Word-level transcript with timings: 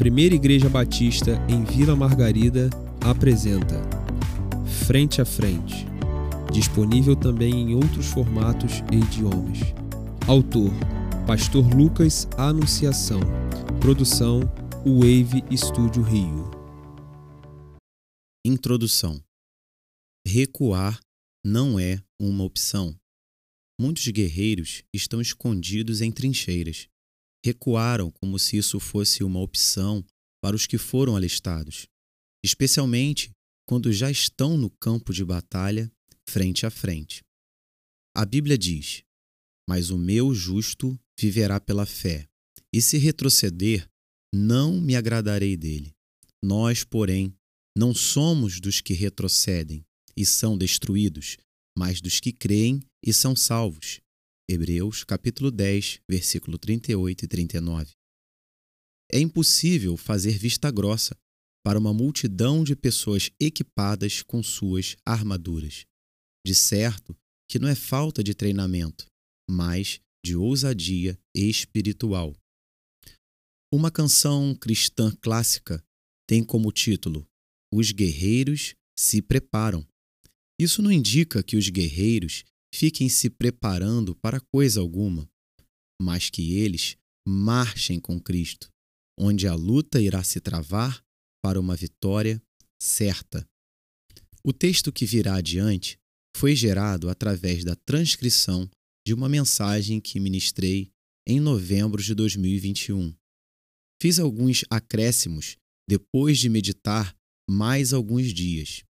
Primeira 0.00 0.34
Igreja 0.34 0.66
Batista 0.66 1.32
em 1.46 1.62
Vila 1.62 1.94
Margarida 1.94 2.70
apresenta 3.02 3.76
Frente 4.86 5.20
a 5.20 5.26
Frente, 5.26 5.84
disponível 6.50 7.14
também 7.14 7.52
em 7.52 7.74
outros 7.74 8.06
formatos 8.06 8.82
e 8.90 8.96
idiomas. 8.96 9.58
Autor: 10.26 10.70
Pastor 11.26 11.68
Lucas 11.76 12.26
Anunciação. 12.38 13.20
Produção: 13.78 14.40
Wave 14.86 15.44
Studio 15.54 16.02
Rio. 16.02 16.50
Introdução: 18.42 19.22
Recuar 20.26 20.98
não 21.44 21.78
é 21.78 22.02
uma 22.18 22.44
opção. 22.44 22.98
Muitos 23.78 24.08
guerreiros 24.08 24.82
estão 24.94 25.20
escondidos 25.20 26.00
em 26.00 26.10
trincheiras 26.10 26.88
recuaram 27.44 28.10
como 28.10 28.38
se 28.38 28.56
isso 28.56 28.78
fosse 28.78 29.24
uma 29.24 29.40
opção 29.40 30.04
para 30.42 30.56
os 30.56 30.66
que 30.66 30.78
foram 30.78 31.16
alistados, 31.16 31.86
especialmente 32.44 33.30
quando 33.66 33.92
já 33.92 34.10
estão 34.10 34.56
no 34.56 34.70
campo 34.70 35.12
de 35.12 35.24
batalha, 35.24 35.90
frente 36.28 36.66
a 36.66 36.70
frente. 36.70 37.22
A 38.16 38.24
Bíblia 38.24 38.58
diz: 38.58 39.02
Mas 39.68 39.90
o 39.90 39.98
meu 39.98 40.34
justo 40.34 40.98
viverá 41.18 41.60
pela 41.60 41.86
fé, 41.86 42.26
e 42.72 42.80
se 42.82 42.98
retroceder, 42.98 43.88
não 44.34 44.80
me 44.80 44.96
agradarei 44.96 45.56
dele. 45.56 45.92
Nós, 46.42 46.84
porém, 46.84 47.34
não 47.76 47.94
somos 47.94 48.60
dos 48.60 48.80
que 48.80 48.94
retrocedem 48.94 49.84
e 50.16 50.24
são 50.24 50.56
destruídos, 50.56 51.36
mas 51.76 52.00
dos 52.00 52.20
que 52.20 52.32
creem 52.32 52.80
e 53.04 53.12
são 53.12 53.36
salvos. 53.36 54.00
Hebreus 54.52 55.04
capítulo 55.04 55.48
10, 55.48 56.00
versículo 56.10 56.58
38 56.58 57.24
e 57.24 57.28
39. 57.28 57.92
É 59.12 59.20
impossível 59.20 59.96
fazer 59.96 60.36
vista 60.36 60.72
grossa 60.72 61.16
para 61.64 61.78
uma 61.78 61.94
multidão 61.94 62.64
de 62.64 62.74
pessoas 62.74 63.30
equipadas 63.38 64.24
com 64.24 64.42
suas 64.42 64.96
armaduras. 65.06 65.84
De 66.44 66.52
certo 66.52 67.16
que 67.48 67.60
não 67.60 67.68
é 67.68 67.76
falta 67.76 68.24
de 68.24 68.34
treinamento, 68.34 69.06
mas 69.48 70.00
de 70.24 70.34
ousadia 70.34 71.16
espiritual. 71.32 72.34
Uma 73.72 73.88
canção 73.88 74.52
cristã 74.56 75.14
clássica 75.20 75.80
tem 76.28 76.42
como 76.42 76.72
título 76.72 77.24
Os 77.72 77.92
Guerreiros 77.92 78.74
se 78.98 79.22
Preparam. 79.22 79.86
Isso 80.58 80.82
não 80.82 80.90
indica 80.90 81.40
que 81.40 81.56
os 81.56 81.68
guerreiros 81.68 82.42
fiquem 82.74 83.08
se 83.08 83.28
preparando 83.28 84.14
para 84.14 84.40
coisa 84.40 84.80
alguma, 84.80 85.28
mas 86.00 86.30
que 86.30 86.54
eles 86.54 86.96
marchem 87.26 88.00
com 88.00 88.20
Cristo, 88.20 88.70
onde 89.18 89.46
a 89.46 89.54
luta 89.54 90.00
irá 90.00 90.22
se 90.22 90.40
travar 90.40 91.04
para 91.42 91.60
uma 91.60 91.76
vitória 91.76 92.42
certa. 92.80 93.46
O 94.44 94.52
texto 94.52 94.90
que 94.90 95.04
virá 95.04 95.36
adiante 95.36 95.98
foi 96.36 96.56
gerado 96.56 97.08
através 97.08 97.64
da 97.64 97.76
transcrição 97.76 98.68
de 99.06 99.12
uma 99.12 99.28
mensagem 99.28 100.00
que 100.00 100.20
ministrei 100.20 100.90
em 101.26 101.38
novembro 101.38 102.02
de 102.02 102.14
2021. 102.14 103.14
Fiz 104.00 104.18
alguns 104.18 104.64
acréscimos 104.70 105.56
depois 105.88 106.38
de 106.38 106.48
meditar 106.48 107.14
mais 107.48 107.92
alguns 107.92 108.32
dias. 108.32 108.84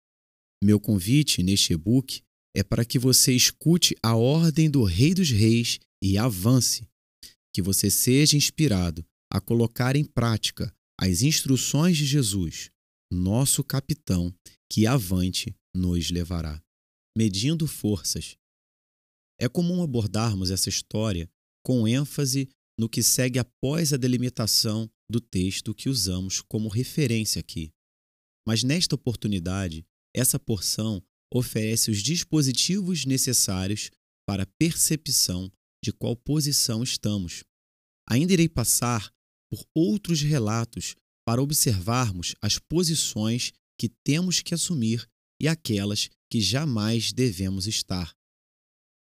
Meu 0.62 0.80
convite 0.80 1.42
neste 1.44 1.74
e-book 1.74 2.22
é 2.58 2.64
para 2.64 2.84
que 2.84 2.98
você 2.98 3.34
escute 3.34 3.96
a 4.02 4.16
ordem 4.16 4.68
do 4.68 4.84
Rei 4.84 5.14
dos 5.14 5.30
Reis 5.30 5.80
e 6.04 6.18
avance, 6.18 6.90
que 7.54 7.62
você 7.62 7.88
seja 7.88 8.36
inspirado 8.36 9.06
a 9.32 9.40
colocar 9.40 9.96
em 9.96 10.04
prática 10.04 10.74
as 11.00 11.22
instruções 11.22 11.96
de 11.96 12.04
Jesus, 12.04 12.72
nosso 13.14 13.64
capitão, 13.64 14.34
que 14.72 14.88
avante 14.88 15.56
nos 15.72 16.10
levará. 16.10 16.60
Medindo 17.16 17.68
forças. 17.68 18.36
É 19.40 19.48
comum 19.48 19.84
abordarmos 19.84 20.50
essa 20.50 20.68
história 20.68 21.30
com 21.64 21.88
ênfase 21.88 22.50
no 22.80 22.90
que 22.90 23.04
segue 23.04 23.38
após 23.38 23.94
a 23.94 23.98
delimitação 23.98 24.90
do 25.08 25.22
texto 25.22 25.76
que 25.76 25.90
usamos 25.90 26.42
como 26.42 26.70
referência 26.70 27.40
aqui. 27.40 27.72
Mas 28.48 28.64
nesta 28.64 28.96
oportunidade, 28.96 29.86
essa 30.12 30.40
porção 30.40 31.04
oferece 31.34 31.92
os 31.92 32.02
dispositivos 32.02 33.06
necessários 33.06 33.92
para 34.28 34.44
a 34.44 34.48
percepção 34.58 35.52
de 35.84 35.92
qual 35.92 36.16
posição 36.16 36.84
estamos. 36.84 37.44
Ainda 38.10 38.34
irei 38.34 38.50
passar 38.50 39.12
por 39.50 39.66
outros 39.76 40.22
relatos 40.22 40.96
para 41.26 41.42
observarmos 41.42 42.36
as 42.42 42.58
posições 42.58 43.52
que 43.80 43.90
temos 44.04 44.42
que 44.42 44.54
assumir 44.54 45.08
e 45.42 45.48
aquelas 45.48 46.10
que 46.32 46.42
jamais 46.42 47.14
devemos 47.14 47.68
estar. 47.68 48.14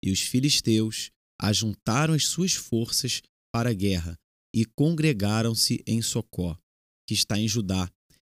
E 0.04 0.10
os 0.10 0.20
filisteus 0.20 1.10
ajuntaram 1.40 2.14
as 2.14 2.26
suas 2.26 2.54
forças 2.54 3.22
para 3.52 3.70
a 3.70 3.74
guerra 3.74 4.18
e 4.54 4.64
congregaram-se 4.64 5.82
em 5.86 6.02
Socó, 6.02 6.58
que 7.06 7.14
está 7.14 7.38
em 7.38 7.48
Judá, 7.48 7.90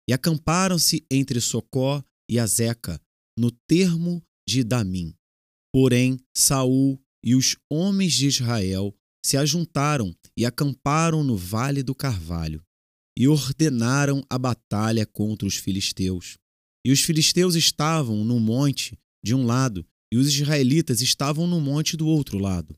e 0.07 0.13
acamparam-se 0.13 1.05
entre 1.09 1.41
Socó 1.41 2.03
e 2.29 2.39
Azeca, 2.39 2.99
no 3.37 3.51
termo 3.51 4.23
de 4.47 4.63
Damim. 4.63 5.13
Porém, 5.73 6.19
Saul 6.35 6.99
e 7.23 7.35
os 7.35 7.57
homens 7.69 8.13
de 8.13 8.27
Israel 8.27 8.95
se 9.25 9.35
ajuntaram 9.35 10.15
e 10.37 10.45
acamparam 10.45 11.23
no 11.23 11.35
vale 11.35 11.81
do 11.81 11.95
Carvalho 11.95 12.63
e 13.17 13.27
ordenaram 13.27 14.23
a 14.29 14.37
batalha 14.37 15.05
contra 15.05 15.47
os 15.47 15.55
filisteus. 15.55 16.37
E 16.85 16.91
os 16.91 17.01
filisteus 17.01 17.55
estavam 17.55 18.23
no 18.23 18.39
monte 18.39 18.97
de 19.23 19.33
um 19.33 19.45
lado 19.45 19.85
e 20.13 20.17
os 20.17 20.27
israelitas 20.27 21.01
estavam 21.01 21.47
no 21.47 21.59
monte 21.59 21.97
do 21.97 22.07
outro 22.07 22.37
lado. 22.37 22.77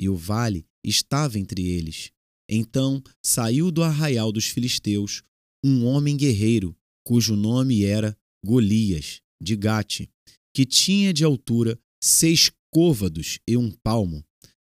E 0.00 0.08
o 0.08 0.16
vale 0.16 0.64
estava 0.84 1.38
entre 1.38 1.66
eles. 1.66 2.10
Então 2.48 3.02
saiu 3.24 3.70
do 3.70 3.82
arraial 3.82 4.32
dos 4.32 4.46
filisteus 4.46 5.22
um 5.64 5.84
homem 5.84 6.16
guerreiro, 6.16 6.76
cujo 7.06 7.36
nome 7.36 7.84
era 7.84 8.16
Golias, 8.44 9.20
de 9.42 9.56
Gate, 9.56 10.08
que 10.54 10.64
tinha 10.64 11.12
de 11.12 11.24
altura 11.24 11.78
seis 12.02 12.50
côvados 12.70 13.38
e 13.48 13.56
um 13.56 13.70
palmo. 13.70 14.24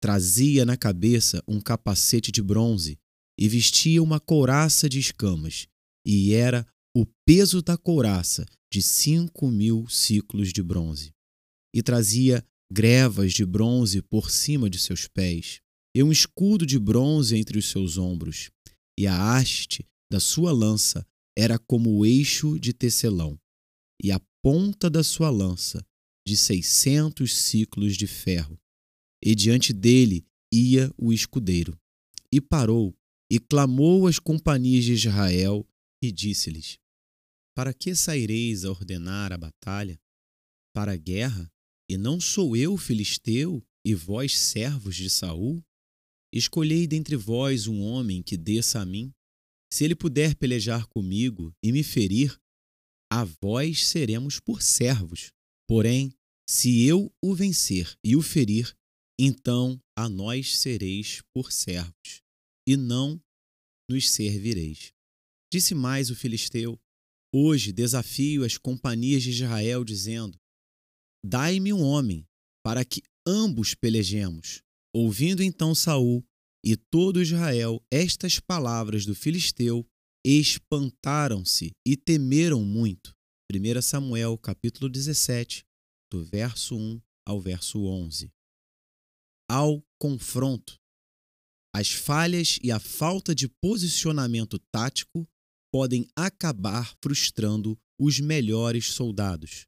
Trazia 0.01 0.65
na 0.65 0.77
cabeça 0.77 1.43
um 1.49 1.61
capacete 1.61 2.31
de 2.31 2.43
bronze 2.43 2.99
e 3.39 3.49
vestia 3.49 4.03
uma 4.03 4.21
couraça 4.21 4.89
de 4.89 4.99
escamas, 4.99 5.67
e 6.07 6.33
era 6.33 6.67
o 6.97 7.07
peso 7.27 7.63
da 7.63 7.77
couraça 7.77 8.45
de 8.73 8.83
cinco 8.83 9.49
mil 9.49 9.89
ciclos 9.89 10.53
de 10.53 10.63
bronze. 10.63 11.13
E 11.75 11.83
trazia 11.83 12.45
grevas 12.73 13.33
de 13.33 13.45
bronze 13.47 14.03
por 14.03 14.31
cima 14.31 14.69
de 14.69 14.79
seus 14.79 15.07
pés, 15.07 15.61
e 15.97 16.03
um 16.03 16.13
escudo 16.13 16.67
de 16.67 16.79
bronze 16.79 17.37
entre 17.37 17.59
os 17.59 17.71
seus 17.71 17.97
ombros, 17.97 18.51
e 18.99 19.07
a 19.07 19.37
haste 19.37 19.87
da 20.11 20.21
sua 20.21 20.53
lança 20.53 21.07
era 21.37 21.59
como 21.59 21.97
o 21.97 22.07
eixo 22.07 22.59
de 22.59 22.73
tecelão, 22.73 23.39
e 24.03 24.11
a 24.11 24.21
ponta 24.43 24.89
da 24.89 25.03
sua 25.03 25.31
lança 25.31 25.85
de 26.27 26.37
seiscentos 26.37 27.37
ciclos 27.37 27.97
de 27.97 28.07
ferro. 28.07 28.59
E 29.23 29.35
diante 29.35 29.73
dele 29.73 30.27
ia 30.53 30.93
o 30.97 31.13
escudeiro. 31.13 31.79
E 32.31 32.41
parou 32.41 32.95
e 33.31 33.39
clamou 33.39 34.07
às 34.07 34.19
companhias 34.19 34.85
de 34.85 34.93
Israel 34.93 35.67
e 36.03 36.13
disse-lhes: 36.13 36.79
Para 37.55 37.73
que 37.73 37.95
saireis 37.95 38.65
a 38.65 38.71
ordenar 38.71 39.33
a 39.33 39.39
batalha? 39.39 39.99
Para 40.75 40.93
a 40.93 40.97
guerra? 40.97 41.51
E 41.91 41.97
não 41.97 42.21
sou 42.21 42.55
eu 42.57 42.77
filisteu 42.77 43.65
e 43.85 43.95
vós 43.95 44.39
servos 44.39 44.95
de 44.95 45.09
Saul? 45.09 45.65
Escolhei 46.33 46.87
dentre 46.87 47.17
vós 47.17 47.67
um 47.67 47.81
homem 47.81 48.23
que 48.23 48.37
desça 48.37 48.81
a 48.81 48.85
mim. 48.85 49.13
Se 49.73 49.85
ele 49.85 49.95
puder 49.95 50.35
pelejar 50.35 50.87
comigo 50.87 51.55
e 51.63 51.73
me 51.73 51.83
ferir, 51.83 52.39
a 53.11 53.25
vós 53.43 53.87
seremos 53.89 54.39
por 54.39 54.63
servos. 54.63 55.33
Porém, 55.69 56.13
se 56.49 56.85
eu 56.85 57.13
o 57.23 57.35
vencer 57.35 57.97
e 58.03 58.17
o 58.17 58.23
ferir, 58.23 58.75
então 59.19 59.81
a 59.97 60.09
nós 60.09 60.59
sereis 60.59 61.23
por 61.35 61.53
servos, 61.53 62.23
e 62.67 62.77
não 62.77 63.21
nos 63.91 64.11
servireis. 64.11 64.93
Disse 65.53 65.75
mais 65.75 66.11
o 66.11 66.17
filisteu: 66.17 66.79
Hoje 67.35 67.73
desafio 67.73 68.45
as 68.45 68.57
companhias 68.57 69.23
de 69.23 69.31
Israel, 69.31 69.85
dizendo: 69.85 70.39
Dai-me 71.25 71.73
um 71.73 71.83
homem, 71.83 72.27
para 72.65 72.85
que 72.85 73.03
ambos 73.27 73.75
pelejemos. 73.75 74.63
Ouvindo 74.95 75.43
então 75.43 75.75
Saul 75.75 76.25
e 76.65 76.77
todo 76.77 77.21
Israel 77.21 77.83
estas 77.91 78.41
palavras 78.41 79.05
do 79.05 79.15
filisteu, 79.15 79.87
espantaram-se 80.31 81.73
e 81.87 81.97
temeram 81.97 82.63
muito. 82.63 83.17
1 83.51 83.81
Samuel, 83.81 84.37
capítulo 84.37 84.91
17, 84.91 85.65
do 86.13 86.23
verso 86.23 86.77
1 86.77 87.01
ao 87.27 87.41
verso 87.41 87.83
11. 87.87 88.31
Ao 89.51 89.83
confronto, 89.99 90.79
as 91.75 91.93
falhas 91.93 92.59
e 92.63 92.71
a 92.71 92.79
falta 92.79 93.35
de 93.35 93.49
posicionamento 93.49 94.59
tático 94.71 95.27
podem 95.73 96.07
acabar 96.15 96.95
frustrando 97.03 97.79
os 97.99 98.21
melhores 98.21 98.93
soldados. 98.93 99.67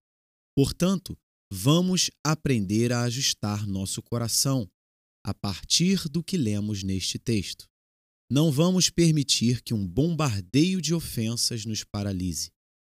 Portanto, 0.54 1.16
vamos 1.50 2.10
aprender 2.22 2.92
a 2.92 3.04
ajustar 3.04 3.66
nosso 3.66 4.02
coração 4.02 4.70
a 5.24 5.32
partir 5.32 6.06
do 6.06 6.22
que 6.22 6.36
lemos 6.36 6.82
neste 6.82 7.18
texto. 7.18 7.69
Não 8.30 8.52
vamos 8.52 8.88
permitir 8.88 9.60
que 9.60 9.74
um 9.74 9.84
bombardeio 9.84 10.80
de 10.80 10.94
ofensas 10.94 11.64
nos 11.64 11.82
paralise. 11.82 12.52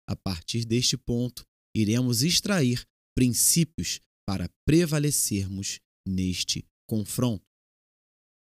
A 0.08 0.16
partir 0.16 0.64
deste 0.64 0.96
ponto, 0.96 1.44
iremos 1.76 2.22
extrair 2.22 2.82
princípios 3.14 4.00
para 4.26 4.48
prevalecermos 4.64 5.78
neste 6.08 6.64
confronto. 6.88 7.44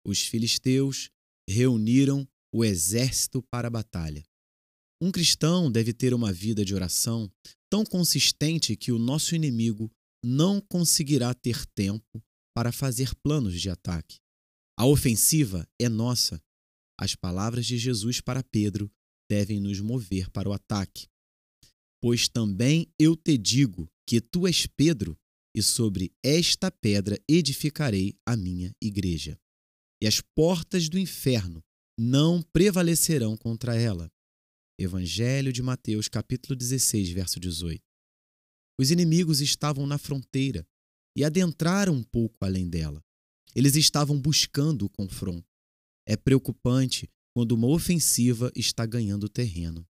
Os 0.05 0.21
filisteus 0.27 1.09
reuniram 1.49 2.27
o 2.53 2.65
exército 2.65 3.41
para 3.43 3.67
a 3.67 3.71
batalha. 3.71 4.23
Um 5.01 5.11
cristão 5.11 5.71
deve 5.71 5.93
ter 5.93 6.13
uma 6.13 6.33
vida 6.33 6.65
de 6.65 6.75
oração 6.75 7.31
tão 7.69 7.85
consistente 7.85 8.75
que 8.75 8.91
o 8.91 8.99
nosso 8.99 9.35
inimigo 9.35 9.89
não 10.23 10.61
conseguirá 10.61 11.33
ter 11.33 11.65
tempo 11.67 12.23
para 12.53 12.71
fazer 12.71 13.15
planos 13.15 13.59
de 13.59 13.69
ataque. 13.69 14.19
A 14.77 14.85
ofensiva 14.85 15.67
é 15.79 15.87
nossa. 15.89 16.41
As 16.99 17.15
palavras 17.15 17.65
de 17.65 17.77
Jesus 17.77 18.21
para 18.21 18.43
Pedro 18.43 18.91
devem 19.29 19.59
nos 19.59 19.79
mover 19.79 20.29
para 20.29 20.49
o 20.49 20.53
ataque. 20.53 21.07
Pois 22.01 22.27
também 22.27 22.91
eu 22.99 23.15
te 23.15 23.37
digo 23.37 23.89
que 24.07 24.19
tu 24.19 24.45
és 24.47 24.67
Pedro, 24.67 25.17
e 25.55 25.61
sobre 25.61 26.11
esta 26.23 26.71
pedra 26.71 27.17
edificarei 27.29 28.17
a 28.25 28.35
minha 28.35 28.75
igreja. 28.81 29.39
E 30.01 30.07
as 30.07 30.19
portas 30.19 30.89
do 30.89 30.97
inferno 30.97 31.63
não 31.97 32.41
prevalecerão 32.41 33.37
contra 33.37 33.75
ela. 33.75 34.11
Evangelho 34.79 35.53
de 35.53 35.61
Mateus, 35.61 36.07
capítulo 36.07 36.55
16, 36.55 37.09
verso 37.11 37.39
18. 37.39 37.81
Os 38.79 38.89
inimigos 38.89 39.39
estavam 39.39 39.85
na 39.85 39.99
fronteira 39.99 40.67
e 41.15 41.23
adentraram 41.23 41.93
um 41.93 42.03
pouco 42.03 42.43
além 42.43 42.67
dela. 42.67 43.01
Eles 43.55 43.75
estavam 43.75 44.19
buscando 44.19 44.85
o 44.85 44.89
confronto. 44.89 45.52
É 46.07 46.15
preocupante 46.15 47.09
quando 47.35 47.53
uma 47.53 47.67
ofensiva 47.67 48.51
está 48.55 48.85
ganhando 48.85 49.29
terreno. 49.29 49.87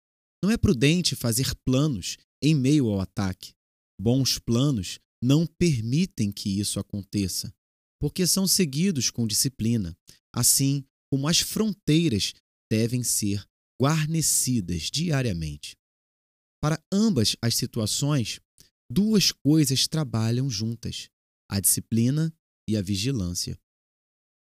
Não 0.43 0.51
é 0.51 0.57
prudente 0.57 1.15
fazer 1.15 1.53
planos 1.63 2.17
em 2.41 2.55
meio 2.55 2.87
ao 2.87 2.99
ataque. 2.99 3.53
Bons 3.99 4.39
planos 4.39 4.99
não 5.21 5.45
permitem 5.45 6.31
que 6.31 6.59
isso 6.59 6.79
aconteça, 6.79 7.53
porque 7.99 8.27
são 8.27 8.47
seguidos 8.47 9.09
com 9.09 9.25
disciplina, 9.25 9.97
assim 10.33 10.85
como 11.11 11.27
as 11.27 11.39
fronteiras 11.39 12.33
devem 12.71 13.03
ser 13.03 13.43
guarnecidas 13.81 14.83
diariamente. 14.83 15.75
Para 16.61 16.81
ambas 16.91 17.35
as 17.41 17.55
situações, 17.55 18.39
duas 18.91 19.31
coisas 19.31 19.87
trabalham 19.87 20.49
juntas: 20.49 21.09
a 21.49 21.59
disciplina 21.59 22.33
e 22.69 22.75
a 22.75 22.81
vigilância. 22.81 23.57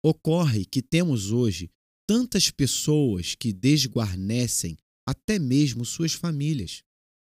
Ocorre 0.02 0.64
que 0.64 0.82
temos 0.82 1.30
hoje 1.30 1.70
tantas 2.06 2.50
pessoas 2.50 3.34
que 3.34 3.52
desguarnecem 3.52 4.78
até 5.06 5.38
mesmo 5.38 5.84
suas 5.84 6.12
famílias, 6.12 6.82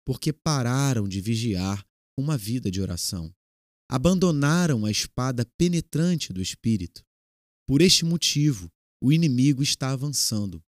porque 0.05 0.31
pararam 0.31 1.07
de 1.07 1.21
vigiar 1.21 1.85
uma 2.17 2.37
vida 2.37 2.69
de 2.69 2.81
oração. 2.81 3.33
Abandonaram 3.89 4.85
a 4.85 4.91
espada 4.91 5.45
penetrante 5.57 6.31
do 6.31 6.41
Espírito. 6.41 7.03
Por 7.67 7.81
este 7.81 8.05
motivo, 8.05 8.71
o 9.01 9.11
inimigo 9.11 9.63
está 9.63 9.91
avançando. 9.91 10.63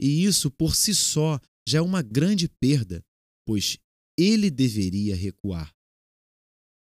E 0.00 0.24
isso 0.24 0.50
por 0.50 0.74
si 0.74 0.94
só 0.94 1.40
já 1.66 1.78
é 1.78 1.82
uma 1.82 2.02
grande 2.02 2.48
perda, 2.48 3.04
pois 3.44 3.78
ele 4.18 4.50
deveria 4.50 5.16
recuar. 5.16 5.74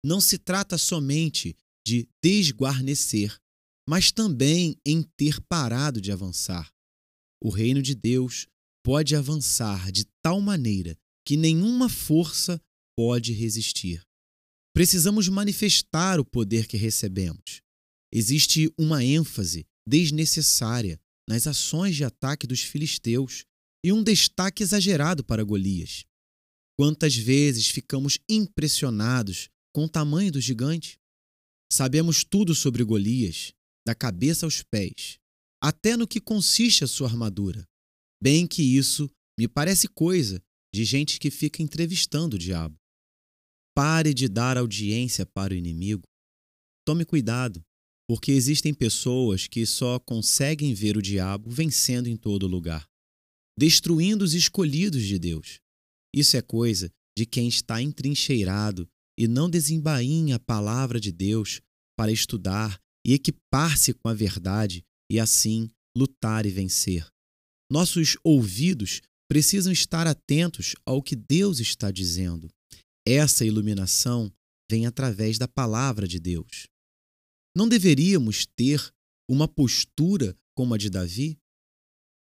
Não 0.04 0.20
se 0.20 0.38
trata 0.38 0.76
somente 0.76 1.56
de 1.86 2.08
desguarnecer, 2.22 3.38
mas 3.88 4.12
também 4.12 4.76
em 4.86 5.02
ter 5.02 5.40
parado 5.42 6.00
de 6.00 6.12
avançar. 6.12 6.72
O 7.42 7.50
reino 7.50 7.82
de 7.82 7.94
Deus 7.94 8.46
pode 8.84 9.14
avançar 9.16 9.90
de 9.90 10.04
tal 10.22 10.40
maneira 10.40 10.96
que 11.26 11.36
nenhuma 11.36 11.88
força 11.88 12.60
pode 12.96 13.32
resistir. 13.32 14.02
Precisamos 14.74 15.28
manifestar 15.28 16.18
o 16.18 16.24
poder 16.24 16.66
que 16.66 16.76
recebemos. 16.76 17.60
Existe 18.12 18.72
uma 18.78 19.04
ênfase 19.04 19.66
desnecessária 19.86 21.00
nas 21.28 21.46
ações 21.46 21.96
de 21.96 22.04
ataque 22.04 22.46
dos 22.46 22.60
filisteus 22.60 23.44
e 23.84 23.92
um 23.92 24.02
destaque 24.02 24.62
exagerado 24.62 25.24
para 25.24 25.44
Golias. 25.44 26.04
Quantas 26.78 27.14
vezes 27.14 27.68
ficamos 27.68 28.18
impressionados 28.28 29.48
com 29.74 29.84
o 29.84 29.88
tamanho 29.88 30.32
do 30.32 30.40
gigante? 30.40 30.98
Sabemos 31.72 32.24
tudo 32.24 32.54
sobre 32.54 32.84
Golias, 32.84 33.52
da 33.86 33.94
cabeça 33.94 34.46
aos 34.46 34.62
pés, 34.62 35.18
até 35.62 35.96
no 35.96 36.06
que 36.06 36.20
consiste 36.20 36.84
a 36.84 36.86
sua 36.86 37.08
armadura. 37.08 37.66
Bem 38.22 38.46
que 38.46 38.62
isso 38.62 39.10
me 39.38 39.48
parece 39.48 39.88
coisa 39.88 40.42
de 40.74 40.84
gente 40.84 41.18
que 41.18 41.30
fica 41.30 41.62
entrevistando 41.62 42.36
o 42.36 42.38
diabo. 42.38 42.76
Pare 43.74 44.12
de 44.12 44.28
dar 44.28 44.56
audiência 44.56 45.26
para 45.26 45.54
o 45.54 45.56
inimigo. 45.56 46.02
Tome 46.84 47.04
cuidado, 47.04 47.62
porque 48.08 48.32
existem 48.32 48.74
pessoas 48.74 49.46
que 49.46 49.64
só 49.64 49.98
conseguem 49.98 50.74
ver 50.74 50.96
o 50.96 51.02
diabo 51.02 51.50
vencendo 51.50 52.08
em 52.08 52.16
todo 52.16 52.46
lugar, 52.46 52.86
destruindo 53.58 54.24
os 54.24 54.34
escolhidos 54.34 55.02
de 55.02 55.18
Deus. 55.18 55.60
Isso 56.14 56.36
é 56.36 56.42
coisa 56.42 56.90
de 57.16 57.24
quem 57.24 57.48
está 57.48 57.80
entrincheirado 57.80 58.88
e 59.18 59.26
não 59.26 59.48
desembainha 59.48 60.36
a 60.36 60.40
palavra 60.40 61.00
de 61.00 61.12
Deus 61.12 61.60
para 61.96 62.12
estudar 62.12 62.80
e 63.06 63.14
equipar-se 63.14 63.92
com 63.92 64.08
a 64.08 64.14
verdade 64.14 64.84
e 65.10 65.18
assim 65.18 65.70
lutar 65.96 66.46
e 66.46 66.50
vencer. 66.50 67.06
Nossos 67.70 68.16
ouvidos 68.22 69.00
precisam 69.28 69.72
estar 69.72 70.06
atentos 70.06 70.74
ao 70.84 71.02
que 71.02 71.16
Deus 71.16 71.58
está 71.58 71.90
dizendo. 71.90 72.50
Essa 73.06 73.44
iluminação 73.44 74.32
vem 74.70 74.86
através 74.86 75.38
da 75.38 75.48
palavra 75.48 76.06
de 76.06 76.20
Deus. 76.20 76.66
Não 77.56 77.68
deveríamos 77.68 78.46
ter 78.46 78.92
uma 79.28 79.48
postura 79.48 80.36
como 80.54 80.74
a 80.74 80.78
de 80.78 80.88
Davi? 80.88 81.38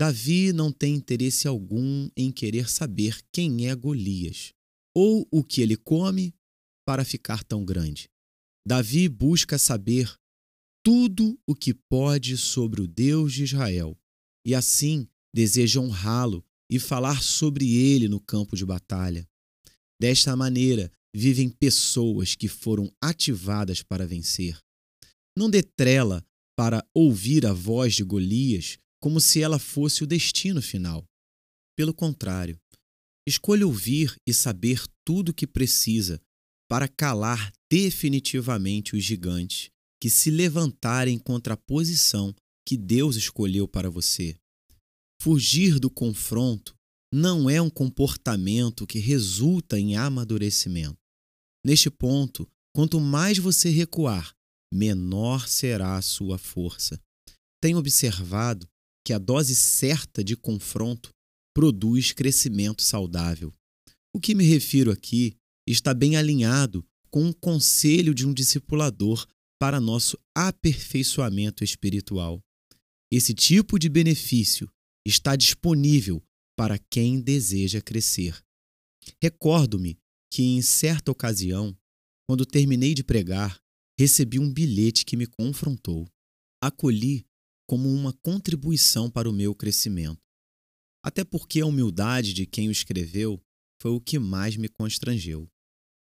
Davi 0.01 0.53
não 0.53 0.73
tem 0.73 0.95
interesse 0.95 1.47
algum 1.47 2.09
em 2.17 2.33
querer 2.33 2.69
saber 2.69 3.21
quem 3.33 3.69
é 3.69 3.75
Golias 3.75 4.53
ou 4.95 5.27
o 5.31 5.45
que 5.45 5.61
ele 5.61 5.77
come 5.77 6.35
para 6.87 7.05
ficar 7.05 7.45
tão 7.45 7.65
grande. 7.65 8.09
Davi 8.67 9.09
busca 9.09 9.59
saber 9.59 10.13
tudo 10.85 11.39
o 11.47 11.55
que 11.55 11.73
pode 11.73 12.37
sobre 12.37 12.83
o 12.83 12.89
Deus 12.89 13.33
de 13.33 13.45
Israel 13.45 13.97
e 14.45 14.55
assim 14.55 15.09
deseja 15.33 15.81
honrá-lo 15.81 16.45
e 16.71 16.79
falar 16.79 17.23
sobre 17.23 17.75
ele 17.77 18.09
no 18.09 18.21
campo 18.21 18.57
de 18.57 18.67
batalha. 18.67 19.29
Desta 20.01 20.35
maneira, 20.35 20.91
vivem 21.15 21.49
pessoas 21.49 22.35
que 22.35 22.49
foram 22.49 22.93
ativadas 23.01 23.83
para 23.83 24.07
vencer. 24.07 24.59
Não 25.37 25.49
dê 25.49 25.63
trela 25.63 26.25
para 26.57 26.85
ouvir 26.95 27.47
a 27.47 27.53
voz 27.53 27.95
de 27.95 28.03
Golias 28.03 28.79
como 29.01 29.21
se 29.21 29.41
ela 29.41 29.59
fosse 29.59 30.03
o 30.03 30.07
destino 30.07 30.61
final. 30.61 31.05
Pelo 31.77 31.95
contrário, 31.95 32.59
escolha 33.27 33.67
ouvir 33.67 34.15
e 34.27 34.35
saber 34.35 34.83
tudo 35.05 35.31
o 35.31 35.35
que 35.35 35.47
precisa 35.47 36.21
para 36.69 36.89
calar 36.89 37.53
definitivamente 37.71 38.97
os 38.97 39.05
gigantes 39.05 39.71
que 40.03 40.11
se 40.11 40.33
levantarem 40.33 41.17
contra 41.17 41.55
a 41.55 41.57
posição 41.57 42.35
que 42.67 42.77
Deus 42.77 43.15
escolheu 43.15 43.69
para 43.69 43.89
você. 43.89 44.35
Fugir 45.21 45.79
do 45.79 45.89
confronto 45.89 46.75
não 47.15 47.49
é 47.49 47.63
um 47.63 47.71
comportamento 47.71 48.85
que 48.85 48.99
resulta 48.99 49.79
em 49.79 49.95
amadurecimento. 49.95 50.99
Neste 51.65 51.89
ponto, 51.89 52.51
quanto 52.75 52.99
mais 52.99 53.39
você 53.39 53.71
recuar, 53.71 54.35
menor 54.75 55.47
será 55.47 55.97
a 55.97 56.03
sua 56.03 56.37
força. 56.37 57.01
Tenho 57.61 57.79
observado 57.79 58.69
que 59.07 59.13
a 59.13 59.19
dose 59.19 59.55
certa 59.55 60.25
de 60.25 60.37
confronto 60.37 61.11
produz 61.55 62.11
crescimento 62.11 62.83
saudável. 62.83 63.55
O 64.13 64.19
que 64.19 64.35
me 64.35 64.43
refiro 64.43 64.91
aqui 64.91 65.37
está 65.65 65.95
bem 65.95 66.17
alinhado 66.17 66.85
com 67.09 67.29
o 67.29 67.35
conselho 67.35 68.13
de 68.13 68.27
um 68.27 68.35
discipulador 68.35 69.29
para 69.63 69.79
nosso 69.79 70.19
aperfeiçoamento 70.35 71.63
espiritual. 71.63 72.43
Esse 73.13 73.33
tipo 73.33 73.79
de 73.79 73.89
benefício 73.89 74.69
está 75.07 75.37
disponível 75.37 76.21
para 76.57 76.81
quem 76.91 77.21
deseja 77.21 77.81
crescer. 77.81 78.45
Recordo-me 79.23 80.01
que, 80.33 80.43
em 80.43 80.61
certa 80.63 81.13
ocasião, 81.13 81.79
quando 82.29 82.45
terminei 82.45 82.93
de 82.93 83.05
pregar, 83.05 83.63
recebi 83.97 84.41
um 84.41 84.53
bilhete 84.53 85.05
que 85.05 85.17
me 85.17 85.29
confrontou. 85.29 86.09
Acolhi 86.61 87.25
como 87.65 87.89
uma 87.89 88.13
contribuição 88.13 89.09
para 89.09 89.31
o 89.31 89.33
meu 89.33 89.55
crescimento. 89.55 90.21
até 91.05 91.23
porque 91.23 91.61
a 91.61 91.67
humildade 91.67 92.35
de 92.35 92.47
quem 92.47 92.67
o 92.67 92.73
escreveu 92.73 93.41
foi 93.81 93.93
o 93.93 94.01
que 94.01 94.19
mais 94.19 94.57
me 94.57 94.69
constrangeu. 94.69 95.49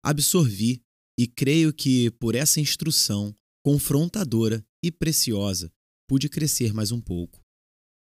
Absorvi 0.02 0.82
e 1.18 1.26
creio 1.26 1.72
que, 1.72 2.10
por 2.12 2.34
essa 2.34 2.60
instrução 2.60 3.34
confrontadora 3.64 4.64
e 4.82 4.90
preciosa, 4.90 5.72
pude 6.08 6.28
crescer 6.28 6.72
mais 6.74 6.92
um 6.92 7.00
pouco. 7.00 7.40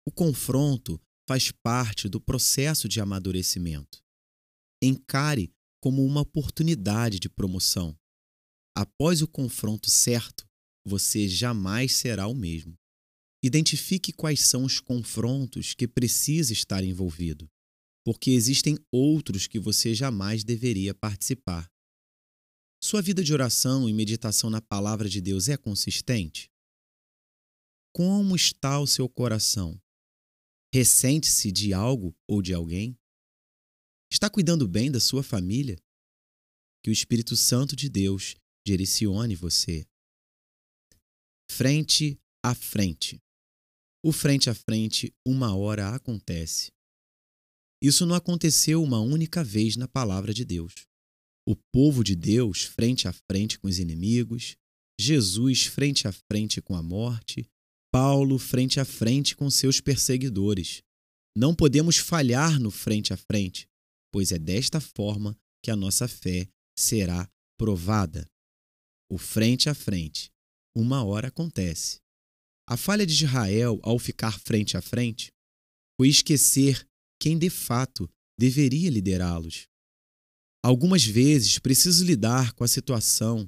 O 0.08 0.12
confronto 0.12 1.00
faz 1.28 1.52
parte 1.52 2.08
do 2.10 2.20
processo 2.20 2.88
de 2.88 3.00
amadurecimento. 3.00 4.04
Encare 4.82 5.52
como 5.82 6.04
uma 6.04 6.22
oportunidade 6.22 7.20
de 7.20 7.30
promoção. 7.30 7.98
Após 8.76 9.22
o 9.22 9.28
confronto 9.28 9.90
certo, 9.90 10.46
você 10.86 11.28
jamais 11.28 11.96
será 11.96 12.28
o 12.28 12.36
mesmo. 12.36 12.78
Identifique 13.44 14.12
quais 14.12 14.42
são 14.42 14.64
os 14.64 14.80
confrontos 14.80 15.74
que 15.74 15.88
precisa 15.88 16.52
estar 16.52 16.84
envolvido, 16.84 17.50
porque 18.04 18.32
existem 18.32 18.78
outros 18.92 19.48
que 19.48 19.60
você 19.60 19.94
jamais 19.94 20.44
deveria 20.44 20.94
participar. 20.94 21.72
Sua 22.88 23.02
vida 23.02 23.24
de 23.24 23.34
oração 23.34 23.90
e 23.90 23.94
meditação 23.94 24.48
na 24.48 24.62
palavra 24.62 25.10
de 25.10 25.20
Deus 25.20 25.50
é 25.50 25.58
consistente? 25.58 26.52
Como 27.92 28.36
está 28.36 28.80
o 28.80 28.86
seu 28.86 29.10
coração? 29.10 29.82
Ressente-se 30.72 31.52
de 31.52 31.74
algo 31.74 32.16
ou 32.28 32.44
de 32.44 32.54
alguém? 32.54 32.96
Está 34.08 34.30
cuidando 34.30 34.68
bem 34.68 34.92
da 34.92 35.00
sua 35.00 35.24
família? 35.24 35.80
Que 36.84 36.92
o 36.92 36.94
Espírito 36.94 37.36
Santo 37.36 37.76
de 37.76 37.90
Deus 37.90 38.36
direcione 38.64 39.36
você. 39.36 39.84
Frente 41.50 42.22
a 42.44 42.54
frente. 42.54 43.20
O 44.04 44.12
frente 44.12 44.48
a 44.48 44.54
frente, 44.54 45.12
uma 45.26 45.56
hora 45.56 45.96
acontece. 45.96 46.72
Isso 47.82 48.06
não 48.06 48.14
aconteceu 48.14 48.84
uma 48.84 49.00
única 49.00 49.44
vez 49.44 49.76
na 49.76 49.88
palavra 49.88 50.32
de 50.32 50.46
Deus. 50.46 50.85
O 51.48 51.56
povo 51.72 52.04
de 52.04 52.16
Deus 52.16 52.64
frente 52.64 53.08
a 53.08 53.14
frente 53.14 53.60
com 53.60 53.68
os 53.68 53.78
inimigos, 53.78 54.56
Jesus 55.00 55.66
frente 55.66 56.08
a 56.08 56.12
frente 56.12 56.62
com 56.62 56.76
a 56.76 56.82
morte, 56.82 57.46
Paulo 57.92 58.40
frente 58.40 58.80
a 58.80 58.86
frente 58.86 59.36
com 59.36 59.50
seus 59.50 59.80
perseguidores. 59.80 60.82
Não 61.38 61.54
podemos 61.54 61.98
falhar 61.98 62.60
no 62.60 62.72
frente 62.72 63.14
a 63.14 63.18
frente, 63.18 63.68
pois 64.12 64.32
é 64.32 64.40
desta 64.40 64.80
forma 64.80 65.38
que 65.64 65.70
a 65.70 65.76
nossa 65.76 66.08
fé 66.08 66.48
será 66.78 67.30
provada. 67.58 68.28
O 69.12 69.18
frente 69.18 69.70
a 69.70 69.76
frente, 69.76 70.32
uma 70.76 71.04
hora 71.04 71.28
acontece. 71.28 72.00
A 72.68 72.76
falha 72.76 73.06
de 73.06 73.14
Israel 73.14 73.80
ao 73.84 74.00
ficar 74.00 74.40
frente 74.40 74.76
a 74.76 74.82
frente 74.82 75.32
foi 75.96 76.10
esquecer 76.10 76.88
quem 77.22 77.38
de 77.38 77.50
fato 77.50 78.10
deveria 78.38 78.90
liderá-los. 78.90 79.68
Algumas 80.66 81.06
vezes 81.06 81.60
preciso 81.60 82.04
lidar 82.04 82.54
com 82.54 82.64
a 82.64 82.68
situação 82.68 83.48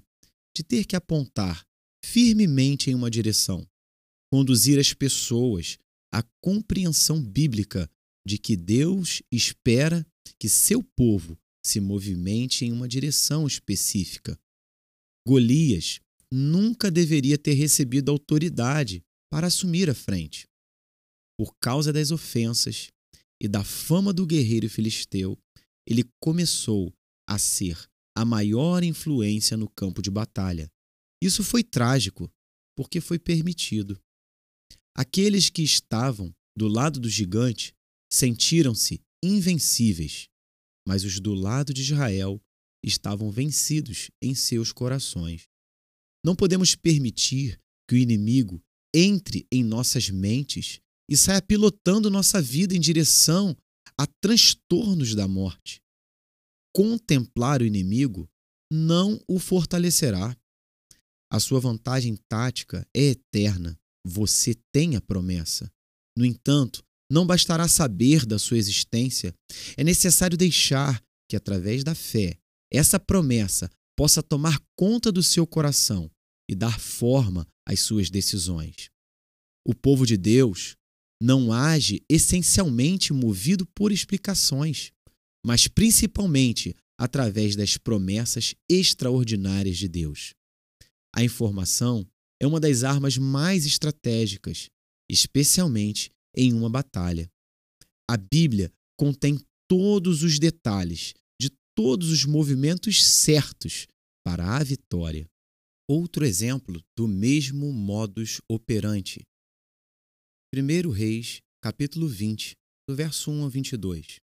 de 0.56 0.62
ter 0.62 0.86
que 0.86 0.96
apontar 0.96 1.66
firmemente 2.06 2.92
em 2.92 2.94
uma 2.94 3.10
direção, 3.10 3.68
conduzir 4.32 4.78
as 4.78 4.94
pessoas 4.94 5.80
à 6.14 6.22
compreensão 6.40 7.20
bíblica 7.20 7.90
de 8.24 8.38
que 8.38 8.56
Deus 8.56 9.24
espera 9.32 10.06
que 10.40 10.48
seu 10.48 10.84
povo 10.84 11.36
se 11.66 11.80
movimente 11.80 12.66
em 12.66 12.72
uma 12.72 12.88
direção 12.88 13.48
específica. 13.48 14.40
Golias 15.28 16.00
nunca 16.32 16.92
deveria 16.92 17.40
ter 17.40 17.54
recebido 17.54 18.12
autoridade 18.12 19.04
para 19.28 19.48
assumir 19.48 19.90
a 19.90 19.96
frente. 19.96 20.46
Por 21.36 21.56
causa 21.60 21.92
das 21.92 22.12
ofensas 22.12 22.90
e 23.42 23.48
da 23.48 23.64
fama 23.64 24.14
do 24.14 24.24
guerreiro 24.24 24.70
filisteu, 24.70 25.36
ele 25.88 26.04
começou 26.22 26.94
a 27.28 27.38
ser 27.38 27.90
a 28.16 28.26
maior 28.26 28.84
influência 28.84 29.56
no 29.56 29.70
campo 29.70 30.02
de 30.02 30.10
batalha. 30.10 30.72
Isso 31.22 31.44
foi 31.44 31.64
trágico, 31.64 32.32
porque 32.76 33.02
foi 33.02 33.20
permitido. 33.20 34.00
Aqueles 34.96 35.50
que 35.50 35.62
estavam 35.62 36.34
do 36.58 36.68
lado 36.68 37.00
do 37.00 37.10
gigante 37.10 37.76
sentiram-se 38.12 39.02
invencíveis, 39.24 40.28
mas 40.88 41.04
os 41.04 41.20
do 41.20 41.34
lado 41.34 41.74
de 41.74 41.82
Israel 41.82 42.42
estavam 42.84 43.30
vencidos 43.30 44.10
em 44.22 44.34
seus 44.34 44.72
corações. 44.72 45.48
Não 46.26 46.36
podemos 46.36 46.76
permitir 46.76 47.60
que 47.88 47.96
o 47.96 47.98
inimigo 47.98 48.62
entre 48.94 49.46
em 49.52 49.64
nossas 49.64 50.10
mentes 50.10 50.80
e 51.10 51.16
saia 51.16 51.42
pilotando 51.42 52.10
nossa 52.10 52.42
vida 52.42 52.76
em 52.76 52.80
direção 52.80 53.56
a 53.98 54.06
transtornos 54.22 55.14
da 55.16 55.28
morte. 55.28 55.82
Contemplar 56.78 57.64
o 57.64 57.66
inimigo 57.66 58.30
não 58.72 59.20
o 59.28 59.40
fortalecerá. 59.40 60.38
A 61.28 61.40
sua 61.40 61.60
vantagem 61.60 62.16
tática 62.30 62.88
é 62.96 63.02
eterna 63.02 63.76
você 64.06 64.54
tem 64.72 64.96
a 64.96 65.02
promessa. 65.02 65.72
No 66.16 66.24
entanto, 66.24 66.84
não 67.12 67.26
bastará 67.26 67.68
saber 67.68 68.28
da 68.28 68.38
sua 68.38 68.60
existência, 68.60 69.34
é 69.76 69.84
necessário 69.84 70.38
deixar 70.38 71.04
que, 71.28 71.36
através 71.36 71.84
da 71.84 71.96
fé, 71.96 72.38
essa 72.72 73.00
promessa 73.00 73.72
possa 73.98 74.22
tomar 74.22 74.62
conta 74.78 75.12
do 75.12 75.24
seu 75.24 75.48
coração 75.48 76.12
e 76.48 76.54
dar 76.54 76.80
forma 76.80 77.48
às 77.68 77.80
suas 77.80 78.12
decisões. 78.12 78.92
O 79.68 79.74
povo 79.74 80.06
de 80.06 80.16
Deus 80.16 80.76
não 81.20 81.52
age 81.52 82.04
essencialmente 82.08 83.14
movido 83.14 83.66
por 83.66 83.92
explicações, 83.92 84.92
mas 85.48 85.66
principalmente 85.66 86.76
através 87.00 87.56
das 87.56 87.78
promessas 87.78 88.54
extraordinárias 88.70 89.78
de 89.78 89.88
Deus. 89.88 90.34
A 91.16 91.24
informação 91.24 92.06
é 92.38 92.46
uma 92.46 92.60
das 92.60 92.84
armas 92.84 93.18
mais 93.18 93.66
estratégicas, 93.66 94.68
especialmente 95.10 96.12
em 96.36 96.52
uma 96.52 96.70
batalha. 96.70 97.32
A 98.12 98.18
Bíblia 98.18 98.74
contém 99.00 99.40
todos 99.70 100.22
os 100.22 100.38
detalhes 100.38 101.14
de 101.40 101.50
todos 101.74 102.12
os 102.12 102.26
movimentos 102.26 103.06
certos 103.06 103.88
para 104.26 104.58
a 104.58 104.62
vitória. 104.62 105.26
Outro 105.90 106.26
exemplo 106.26 106.84
do 106.94 107.08
mesmo 107.08 107.72
modus 107.72 108.42
operandi. 108.52 109.22
1 110.54 110.90
Reis, 110.90 111.40
capítulo 111.64 112.06
20, 112.06 112.54
do 112.90 112.94
verso 112.94 113.32
1 113.32 113.46
a 113.46 113.50
22. 113.50 114.27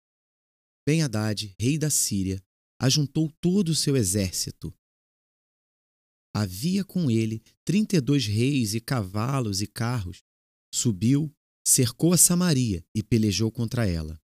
Ben-Hadad, 0.86 1.54
rei 1.60 1.78
da 1.78 1.90
Síria, 1.90 2.42
ajuntou 2.80 3.30
todo 3.40 3.70
o 3.70 3.74
seu 3.74 3.96
exército 3.96 4.74
Havia 6.34 6.82
com 6.82 7.10
ele 7.10 7.42
trinta 7.64 7.96
e 7.96 8.00
dois 8.00 8.26
reis 8.26 8.74
e 8.74 8.80
cavalos 8.80 9.60
e 9.60 9.66
carros. 9.66 10.22
Subiu, 10.74 11.30
cercou 11.66 12.14
a 12.14 12.16
Samaria 12.16 12.82
e 12.94 13.02
pelejou 13.02 13.52
contra 13.52 13.86
ela. 13.86 14.18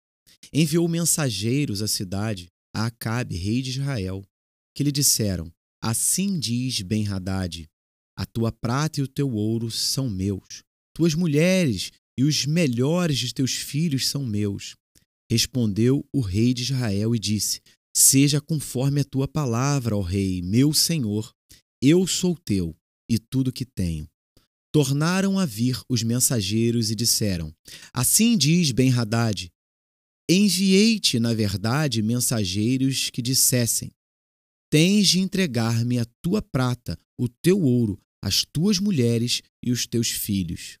Enviou 0.53 0.87
mensageiros 0.87 1.81
à 1.81 1.87
cidade, 1.87 2.47
a 2.73 2.85
Acabe, 2.85 3.35
rei 3.35 3.61
de 3.61 3.71
Israel, 3.71 4.23
que 4.73 4.83
lhe 4.83 4.91
disseram: 4.91 5.51
Assim 5.81 6.39
diz 6.39 6.81
Ben-Hadad: 6.81 7.67
A 8.15 8.25
tua 8.25 8.53
prata 8.53 9.01
e 9.01 9.03
o 9.03 9.07
teu 9.07 9.29
ouro 9.29 9.69
são 9.69 10.09
meus, 10.09 10.63
tuas 10.95 11.13
mulheres 11.13 11.91
e 12.17 12.23
os 12.23 12.45
melhores 12.45 13.17
de 13.17 13.33
teus 13.33 13.53
filhos 13.53 14.07
são 14.07 14.25
meus. 14.25 14.77
Respondeu 15.29 16.07
o 16.13 16.21
rei 16.21 16.53
de 16.53 16.63
Israel 16.63 17.15
e 17.15 17.19
disse: 17.19 17.61
Seja 17.95 18.39
conforme 18.39 19.01
a 19.01 19.03
tua 19.03 19.27
palavra, 19.27 19.95
ó 19.95 20.01
rei, 20.01 20.41
meu 20.41 20.73
senhor. 20.73 21.33
Eu 21.81 22.07
sou 22.07 22.35
teu 22.35 22.75
e 23.09 23.19
tudo 23.19 23.51
que 23.51 23.65
tenho. 23.65 24.09
Tornaram 24.71 25.37
a 25.37 25.45
vir 25.45 25.79
os 25.89 26.03
mensageiros 26.03 26.91
e 26.91 26.95
disseram: 26.95 27.53
Assim 27.93 28.37
diz 28.37 28.71
Ben-Hadad: 28.71 29.49
Enviei-te, 30.29 31.19
na 31.19 31.33
verdade, 31.33 32.01
mensageiros 32.01 33.09
que 33.09 33.21
dissessem: 33.21 33.91
Tens 34.69 35.07
de 35.07 35.19
entregar-me 35.19 35.99
a 35.99 36.05
tua 36.21 36.41
prata, 36.41 36.99
o 37.17 37.29
teu 37.29 37.61
ouro, 37.61 37.99
as 38.21 38.43
tuas 38.43 38.79
mulheres 38.79 39.41
e 39.63 39.71
os 39.71 39.87
teus 39.87 40.09
filhos. 40.09 40.77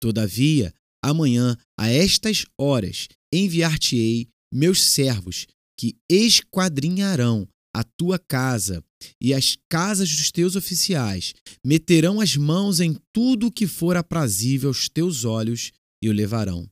Todavia, 0.00 0.74
amanhã, 1.02 1.56
a 1.78 1.88
estas 1.88 2.44
horas, 2.58 3.08
enviar-te-ei 3.32 4.28
meus 4.52 4.82
servos, 4.82 5.46
que 5.78 5.96
esquadrinharão 6.10 7.48
a 7.74 7.84
tua 7.84 8.18
casa 8.18 8.84
e 9.20 9.32
as 9.32 9.56
casas 9.68 10.10
dos 10.10 10.30
teus 10.30 10.56
oficiais 10.56 11.34
meterão 11.64 12.20
as 12.20 12.36
mãos 12.36 12.80
em 12.80 12.96
tudo 13.12 13.46
o 13.46 13.52
que 13.52 13.66
for 13.66 13.96
aprazível 13.96 14.70
aos 14.70 14.88
teus 14.88 15.24
olhos 15.24 15.70
e 16.02 16.08
o 16.08 16.12
levarão. 16.12 16.68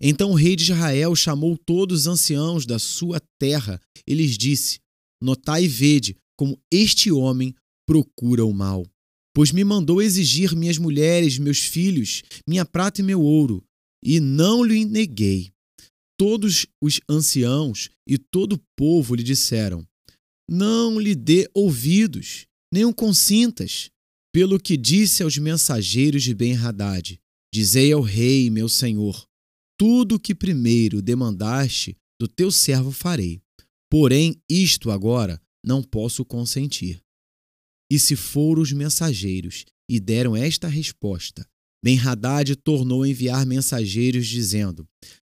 Então 0.00 0.30
o 0.30 0.34
rei 0.34 0.54
de 0.56 0.64
Israel 0.64 1.14
chamou 1.16 1.56
todos 1.56 2.00
os 2.00 2.06
anciãos 2.06 2.66
da 2.66 2.78
sua 2.78 3.20
terra 3.38 3.80
e 4.06 4.14
lhes 4.14 4.36
disse: 4.36 4.78
Notai 5.22 5.64
e 5.64 5.68
vede 5.68 6.16
como 6.36 6.60
este 6.72 7.10
homem 7.10 7.54
procura 7.86 8.44
o 8.44 8.52
mal. 8.52 8.86
Pois 9.34 9.50
me 9.50 9.64
mandou 9.64 10.00
exigir 10.00 10.54
minhas 10.54 10.78
mulheres, 10.78 11.38
meus 11.38 11.58
filhos, 11.58 12.22
minha 12.46 12.64
prata 12.64 13.00
e 13.00 13.04
meu 13.04 13.20
ouro, 13.20 13.64
e 14.02 14.20
não 14.20 14.62
lhe 14.62 14.84
neguei. 14.84 15.53
Todos 16.24 16.66
os 16.80 17.02
anciãos 17.06 17.90
e 18.08 18.16
todo 18.16 18.54
o 18.54 18.60
povo 18.74 19.14
lhe 19.14 19.22
disseram: 19.22 19.86
Não 20.50 20.98
lhe 20.98 21.14
dê 21.14 21.50
ouvidos, 21.52 22.46
nem 22.72 22.86
o 22.86 22.94
consintas, 22.94 23.90
pelo 24.32 24.58
que 24.58 24.74
disse 24.74 25.22
aos 25.22 25.36
mensageiros 25.36 26.22
de 26.22 26.34
Ben-Hadad: 26.34 27.20
Dizei 27.52 27.92
ao 27.92 28.00
rei, 28.00 28.48
meu 28.48 28.70
senhor, 28.70 29.28
tudo 29.78 30.14
o 30.14 30.18
que 30.18 30.34
primeiro 30.34 31.02
demandaste 31.02 31.94
do 32.18 32.26
teu 32.26 32.50
servo 32.50 32.90
farei. 32.90 33.42
Porém, 33.90 34.42
isto 34.48 34.90
agora 34.90 35.38
não 35.62 35.82
posso 35.82 36.24
consentir. 36.24 37.02
E 37.92 37.98
se 37.98 38.16
foram 38.16 38.62
os 38.62 38.72
mensageiros 38.72 39.66
e 39.86 40.00
deram 40.00 40.34
esta 40.34 40.68
resposta, 40.68 41.46
Ben-Hadad 41.84 42.56
tornou 42.56 43.02
a 43.02 43.08
enviar 43.10 43.44
mensageiros, 43.44 44.26
dizendo: 44.26 44.88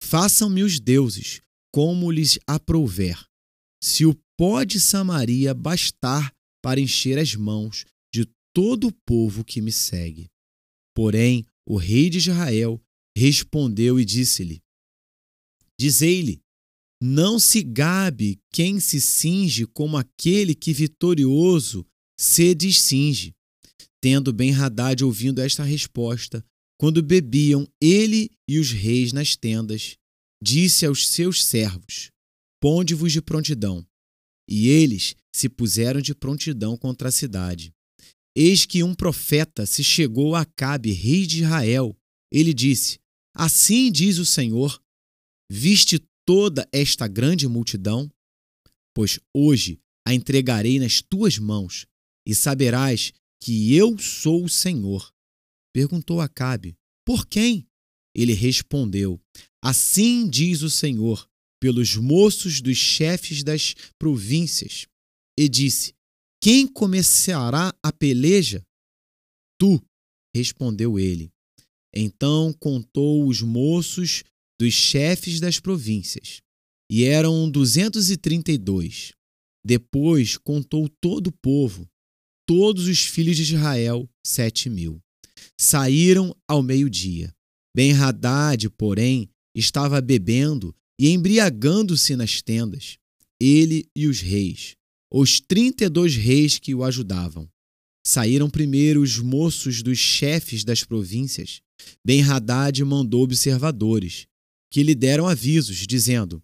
Façam-me 0.04 0.62
os 0.62 0.78
deuses 0.78 1.40
como 1.72 2.10
lhes 2.10 2.38
aprouver. 2.46 3.24
Se 3.82 4.04
o 4.04 4.14
pó 4.36 4.62
de 4.62 4.78
Samaria 4.78 5.54
bastar 5.54 6.30
para 6.62 6.78
encher 6.78 7.18
as 7.18 7.34
mãos 7.34 7.86
de 8.12 8.26
todo 8.54 8.88
o 8.88 8.92
povo 9.06 9.42
que 9.42 9.62
me 9.62 9.72
segue. 9.72 10.28
Porém, 10.94 11.44
o 11.66 11.78
rei 11.78 12.10
de 12.10 12.18
Israel 12.18 12.78
respondeu 13.16 13.98
e 13.98 14.04
disse-lhe: 14.04 14.62
Dizei-lhe, 15.80 16.42
não 17.02 17.38
se 17.38 17.62
gabe 17.62 18.38
quem 18.52 18.78
se 18.80 19.00
cinge 19.00 19.66
como 19.66 19.96
aquele 19.96 20.54
que 20.54 20.74
vitorioso 20.74 21.84
se 22.20 22.54
descinge. 22.54 23.34
Tendo 24.02 24.34
Ben-Hadad 24.34 25.02
ouvindo 25.02 25.40
esta 25.40 25.64
resposta, 25.64 26.44
quando 26.84 27.02
bebiam 27.02 27.66
ele 27.80 28.30
e 28.46 28.58
os 28.58 28.70
reis 28.70 29.10
nas 29.10 29.34
tendas, 29.34 29.96
disse 30.42 30.84
aos 30.84 31.08
seus 31.08 31.42
servos: 31.42 32.10
Ponde-vos 32.60 33.10
de 33.10 33.22
prontidão. 33.22 33.86
E 34.46 34.68
eles 34.68 35.16
se 35.34 35.48
puseram 35.48 36.02
de 36.02 36.14
prontidão 36.14 36.76
contra 36.76 37.08
a 37.08 37.10
cidade. 37.10 37.72
Eis 38.36 38.66
que 38.66 38.82
um 38.82 38.94
profeta 38.94 39.64
se 39.64 39.82
chegou 39.82 40.34
a 40.34 40.42
Acabe, 40.42 40.92
rei 40.92 41.24
de 41.24 41.44
Israel. 41.44 41.96
Ele 42.30 42.52
disse: 42.52 42.98
Assim 43.34 43.90
diz 43.90 44.18
o 44.18 44.26
Senhor: 44.26 44.78
Viste 45.50 45.98
toda 46.26 46.68
esta 46.70 47.08
grande 47.08 47.48
multidão? 47.48 48.12
Pois 48.94 49.18
hoje 49.34 49.80
a 50.06 50.12
entregarei 50.12 50.78
nas 50.78 51.00
tuas 51.00 51.38
mãos, 51.38 51.86
e 52.28 52.34
saberás 52.34 53.10
que 53.40 53.74
eu 53.74 53.98
sou 53.98 54.44
o 54.44 54.50
Senhor. 54.50 55.13
Perguntou 55.74 56.20
Acabe: 56.20 56.76
Por 57.04 57.26
quem? 57.26 57.66
Ele 58.14 58.32
respondeu: 58.32 59.20
Assim 59.60 60.30
diz 60.30 60.62
o 60.62 60.70
Senhor, 60.70 61.28
pelos 61.60 61.96
moços 61.96 62.60
dos 62.60 62.76
chefes 62.76 63.42
das 63.42 63.74
províncias. 63.98 64.86
E 65.36 65.48
disse: 65.48 65.92
Quem 66.40 66.66
começará 66.68 67.74
a 67.82 67.92
peleja? 67.92 68.64
Tu, 69.60 69.82
respondeu 70.34 70.96
ele. 70.96 71.32
Então 71.92 72.52
contou 72.52 73.26
os 73.26 73.42
moços 73.42 74.22
dos 74.60 74.72
chefes 74.72 75.40
das 75.40 75.58
províncias, 75.58 76.40
e 76.88 77.02
eram 77.02 77.50
duzentos 77.50 78.10
e 78.10 78.16
trinta 78.16 78.52
e 78.52 78.58
dois. 78.58 79.12
Depois 79.66 80.36
contou 80.36 80.88
todo 81.00 81.28
o 81.28 81.32
povo, 81.32 81.88
todos 82.46 82.86
os 82.86 83.04
filhos 83.04 83.36
de 83.36 83.42
Israel, 83.42 84.08
sete 84.24 84.70
mil 84.70 85.04
saíram 85.58 86.34
ao 86.48 86.62
meio-dia. 86.62 87.34
Ben-Hadad, 87.74 88.68
porém, 88.70 89.28
estava 89.54 90.00
bebendo 90.00 90.74
e 90.98 91.10
embriagando-se 91.10 92.14
nas 92.16 92.40
tendas, 92.40 92.98
ele 93.40 93.88
e 93.96 94.06
os 94.06 94.20
reis, 94.20 94.76
os 95.12 95.40
trinta 95.40 95.84
e 95.84 95.88
dois 95.88 96.14
reis 96.14 96.58
que 96.58 96.74
o 96.74 96.84
ajudavam. 96.84 97.48
Saíram 98.06 98.50
primeiro 98.50 99.00
os 99.00 99.18
moços 99.18 99.82
dos 99.82 99.98
chefes 99.98 100.62
das 100.62 100.84
províncias. 100.84 101.60
Ben-Hadad 102.04 102.84
mandou 102.84 103.22
observadores, 103.22 104.26
que 104.70 104.82
lhe 104.82 104.94
deram 104.94 105.26
avisos, 105.26 105.86
dizendo: 105.86 106.42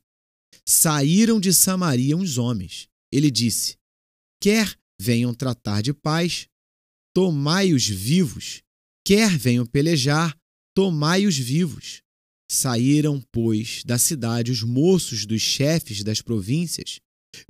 Saíram 0.67 1.39
de 1.39 1.53
Samaria 1.53 2.17
uns 2.17 2.39
homens. 2.39 2.89
Ele 3.13 3.31
disse: 3.31 3.77
Quer 4.41 4.75
venham 5.01 5.35
tratar 5.35 5.83
de 5.83 5.93
paz, 5.93 6.47
tomai-os 7.15 7.87
vivos 7.87 8.63
Quer 9.11 9.37
venham 9.37 9.67
pelejar, 9.67 10.39
tomai-os 10.73 11.37
vivos. 11.37 12.01
Saíram, 12.49 13.21
pois, 13.33 13.83
da 13.83 13.99
cidade 13.99 14.53
os 14.53 14.63
moços 14.63 15.27
dos 15.27 15.43
chefes 15.43 16.05
das 16.05 16.23
províncias, 16.23 17.01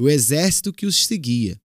o 0.00 0.08
exército 0.08 0.72
que 0.72 0.86
os 0.86 1.04
seguia. 1.04 1.60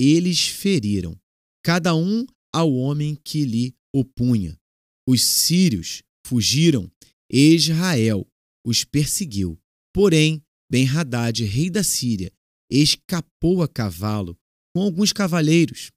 Eles 0.00 0.48
feriram, 0.48 1.14
cada 1.62 1.94
um 1.94 2.24
ao 2.54 2.72
homem 2.72 3.14
que 3.22 3.44
lhe 3.44 3.74
opunha. 3.94 4.58
Os 5.06 5.22
sírios 5.22 6.02
fugiram, 6.26 6.90
Israel 7.30 8.26
os 8.66 8.82
perseguiu. 8.82 9.60
Porém, 9.94 10.42
Ben-Hadad, 10.70 11.44
rei 11.44 11.68
da 11.68 11.82
Síria, 11.82 12.32
escapou 12.70 13.62
a 13.62 13.68
cavalo 13.68 14.34
com 14.74 14.80
alguns 14.80 15.12
cavaleiros 15.12 15.90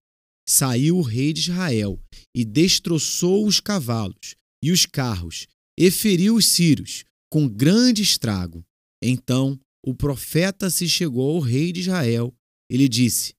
saiu 0.47 0.97
o 0.97 1.01
rei 1.01 1.33
de 1.33 1.41
Israel 1.41 1.99
e 2.33 2.45
destroçou 2.45 3.45
os 3.47 3.59
cavalos 3.59 4.35
e 4.63 4.71
os 4.71 4.85
carros 4.85 5.47
e 5.77 5.89
feriu 5.91 6.35
os 6.35 6.45
sírios 6.47 7.03
com 7.31 7.47
grande 7.47 8.01
estrago. 8.01 8.63
Então 9.03 9.59
o 9.85 9.93
profeta 9.93 10.69
se 10.69 10.87
chegou 10.87 11.35
ao 11.35 11.39
rei 11.39 11.71
de 11.71 11.81
Israel 11.81 12.33
e 12.69 12.77
lhe 12.77 12.87
disse: 12.87 13.33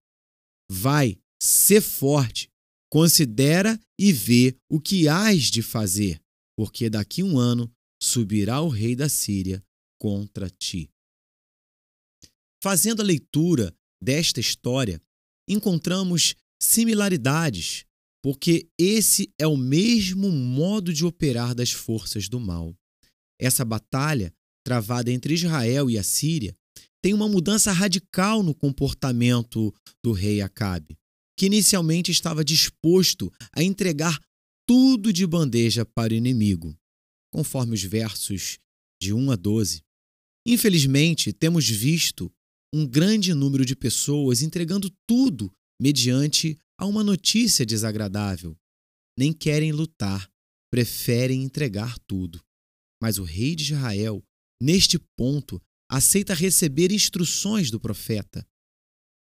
Vai, 0.71 1.19
sê 1.42 1.81
forte, 1.81 2.49
considera 2.90 3.79
e 3.99 4.12
vê 4.12 4.57
o 4.71 4.81
que 4.81 5.09
hás 5.09 5.45
de 5.45 5.62
fazer, 5.62 6.21
porque 6.57 6.90
daqui 6.90 7.23
um 7.23 7.38
ano 7.38 7.73
subirá 8.03 8.61
o 8.61 8.69
rei 8.69 8.95
da 8.95 9.09
Síria 9.09 9.64
contra 9.99 10.51
ti. 10.51 10.90
Fazendo 12.62 13.01
a 13.01 13.05
leitura 13.05 13.75
desta 14.03 14.40
história, 14.40 15.01
encontramos 15.49 16.35
similaridades, 16.66 17.85
porque 18.22 18.68
esse 18.79 19.33
é 19.38 19.46
o 19.46 19.57
mesmo 19.57 20.31
modo 20.31 20.92
de 20.92 21.05
operar 21.05 21.55
das 21.55 21.70
forças 21.70 22.29
do 22.29 22.40
mal. 22.40 22.76
Essa 23.40 23.64
batalha, 23.64 24.35
travada 24.64 25.12
entre 25.12 25.35
Israel 25.35 25.88
e 25.88 25.96
a 25.96 26.02
Síria, 26.02 26.57
tem 27.02 27.14
uma 27.14 27.29
mudança 27.29 27.70
radical 27.70 28.42
no 28.42 28.55
comportamento 28.55 29.72
do 30.02 30.12
rei 30.12 30.40
Acabe, 30.40 30.98
que 31.38 31.46
inicialmente 31.46 32.11
estava 32.11 32.44
disposto 32.44 33.33
a 33.52 33.62
entregar 33.62 34.18
tudo 34.66 35.12
de 35.12 35.24
bandeja 35.24 35.85
para 35.85 36.12
o 36.12 36.16
inimigo, 36.16 36.76
conforme 37.33 37.74
os 37.74 37.83
versos 37.83 38.59
de 39.00 39.12
1 39.12 39.31
a 39.31 39.37
12. 39.37 39.85
Infelizmente, 40.44 41.33
temos 41.33 41.68
visto 41.68 42.33
um 42.74 42.85
grande 42.85 43.33
número 43.35 43.64
de 43.64 43.76
pessoas 43.76 44.42
entregando 44.42 44.90
tudo 45.07 45.52
mediante 45.81 46.59
a 46.79 46.87
uma 46.87 47.03
notícia 47.03 47.65
desagradável. 47.65 48.57
Nem 49.19 49.33
querem 49.33 49.73
lutar, 49.73 50.31
preferem 50.71 51.43
entregar 51.43 51.99
tudo. 52.01 52.43
Mas 53.03 53.19
o 53.19 53.25
rei 53.25 53.55
de 53.55 53.73
Israel, 53.73 54.23
neste 54.61 54.99
ponto, 55.17 55.61
aceita 55.91 56.35
receber 56.35 56.93
instruções 56.93 57.71
do 57.71 57.81
profeta. 57.81 58.47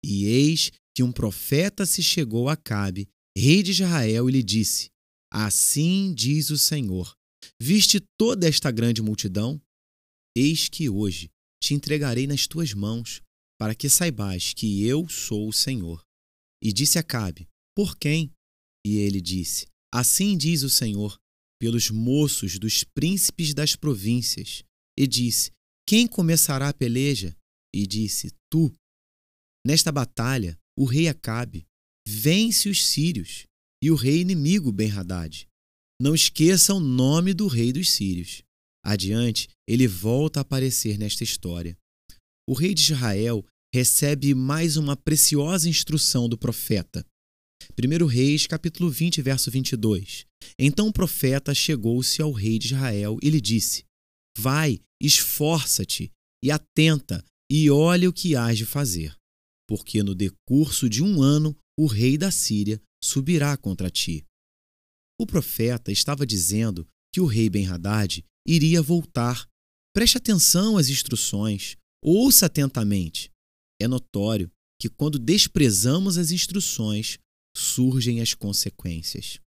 E 0.03 0.25
eis 0.25 0.71
que 0.95 1.03
um 1.03 1.11
profeta 1.11 1.85
se 1.85 2.01
chegou 2.01 2.49
a 2.49 2.55
Cabe, 2.55 3.07
rei 3.37 3.61
de 3.61 3.71
Israel, 3.71 4.29
e 4.29 4.31
lhe 4.31 4.43
disse: 4.43 4.89
Assim 5.31 6.13
diz 6.13 6.49
o 6.49 6.57
Senhor: 6.57 7.15
Viste 7.61 7.99
toda 8.17 8.47
esta 8.47 8.71
grande 8.71 9.01
multidão? 9.01 9.61
Eis 10.35 10.69
que 10.69 10.89
hoje 10.89 11.29
te 11.61 11.73
entregarei 11.73 12.27
nas 12.27 12.47
tuas 12.47 12.73
mãos, 12.73 13.21
para 13.59 13.75
que 13.75 13.89
saibas 13.89 14.53
que 14.53 14.83
eu 14.85 15.09
sou 15.09 15.49
o 15.49 15.53
Senhor. 15.53 16.06
E 16.61 16.73
disse 16.73 16.97
a 16.97 17.03
Cabe: 17.03 17.47
Por 17.75 17.97
quem? 17.97 18.31
E 18.85 18.97
ele 18.97 19.21
disse: 19.21 19.67
Assim 19.93 20.37
diz 20.37 20.63
o 20.63 20.69
Senhor, 20.69 21.17
pelos 21.59 21.89
moços 21.89 22.59
dos 22.59 22.83
príncipes 22.83 23.53
das 23.53 23.75
províncias. 23.75 24.63
E 24.97 25.07
disse: 25.07 25.51
Quem 25.87 26.07
começará 26.07 26.69
a 26.69 26.73
peleja? 26.73 27.35
E 27.73 27.85
disse: 27.85 28.31
Tu. 28.49 28.71
Nesta 29.65 29.91
batalha, 29.91 30.57
o 30.77 30.85
rei 30.85 31.07
Acabe 31.07 31.65
vence 32.07 32.69
os 32.69 32.85
sírios 32.85 33.45
e 33.83 33.91
o 33.91 33.95
rei 33.95 34.21
inimigo 34.21 34.71
Ben-Hadad. 34.71 35.45
Não 36.01 36.15
esqueça 36.15 36.73
o 36.73 36.79
nome 36.79 37.33
do 37.33 37.47
rei 37.47 37.73
dos 37.73 37.91
sírios. 37.91 38.43
Adiante, 38.85 39.49
ele 39.67 39.87
volta 39.87 40.39
a 40.39 40.41
aparecer 40.41 40.97
nesta 40.97 41.23
história. 41.23 41.77
O 42.47 42.53
rei 42.53 42.73
de 42.73 42.93
Israel 42.93 43.45
recebe 43.73 44.33
mais 44.33 44.77
uma 44.77 44.95
preciosa 44.95 45.69
instrução 45.69 46.27
do 46.27 46.37
profeta. 46.37 47.05
1 47.77 48.05
Reis, 48.05 48.47
capítulo 48.47 48.89
20, 48.89 49.21
verso 49.21 49.51
22. 49.51 50.25
Então 50.57 50.87
o 50.87 50.93
profeta 50.93 51.53
chegou-se 51.53 52.21
ao 52.21 52.31
rei 52.31 52.57
de 52.57 52.67
Israel 52.67 53.17
e 53.21 53.29
lhe 53.29 53.41
disse: 53.41 53.83
Vai, 54.37 54.79
esforça-te 55.01 56.11
e 56.43 56.51
atenta 56.51 57.23
e 57.51 57.69
olha 57.69 58.09
o 58.09 58.13
que 58.13 58.35
hás 58.35 58.57
de 58.57 58.65
fazer, 58.65 59.15
porque 59.67 60.03
no 60.03 60.15
decurso 60.15 60.89
de 60.89 61.03
um 61.03 61.21
ano 61.21 61.55
o 61.77 61.85
rei 61.85 62.17
da 62.17 62.31
Síria 62.31 62.81
subirá 63.03 63.55
contra 63.57 63.89
ti. 63.89 64.25
O 65.19 65.25
profeta 65.25 65.91
estava 65.91 66.25
dizendo 66.25 66.87
que 67.13 67.19
o 67.19 67.25
rei 67.25 67.49
Ben-Hadad 67.49 68.23
iria 68.47 68.81
voltar. 68.81 69.47
Preste 69.95 70.17
atenção 70.17 70.77
às 70.77 70.89
instruções, 70.89 71.75
ouça 72.03 72.45
atentamente. 72.45 73.31
É 73.81 73.87
notório 73.87 74.51
que 74.79 74.89
quando 74.89 75.17
desprezamos 75.19 76.17
as 76.17 76.31
instruções, 76.31 77.17
surgem 77.55 78.21
as 78.21 78.33
consequências. 78.33 79.39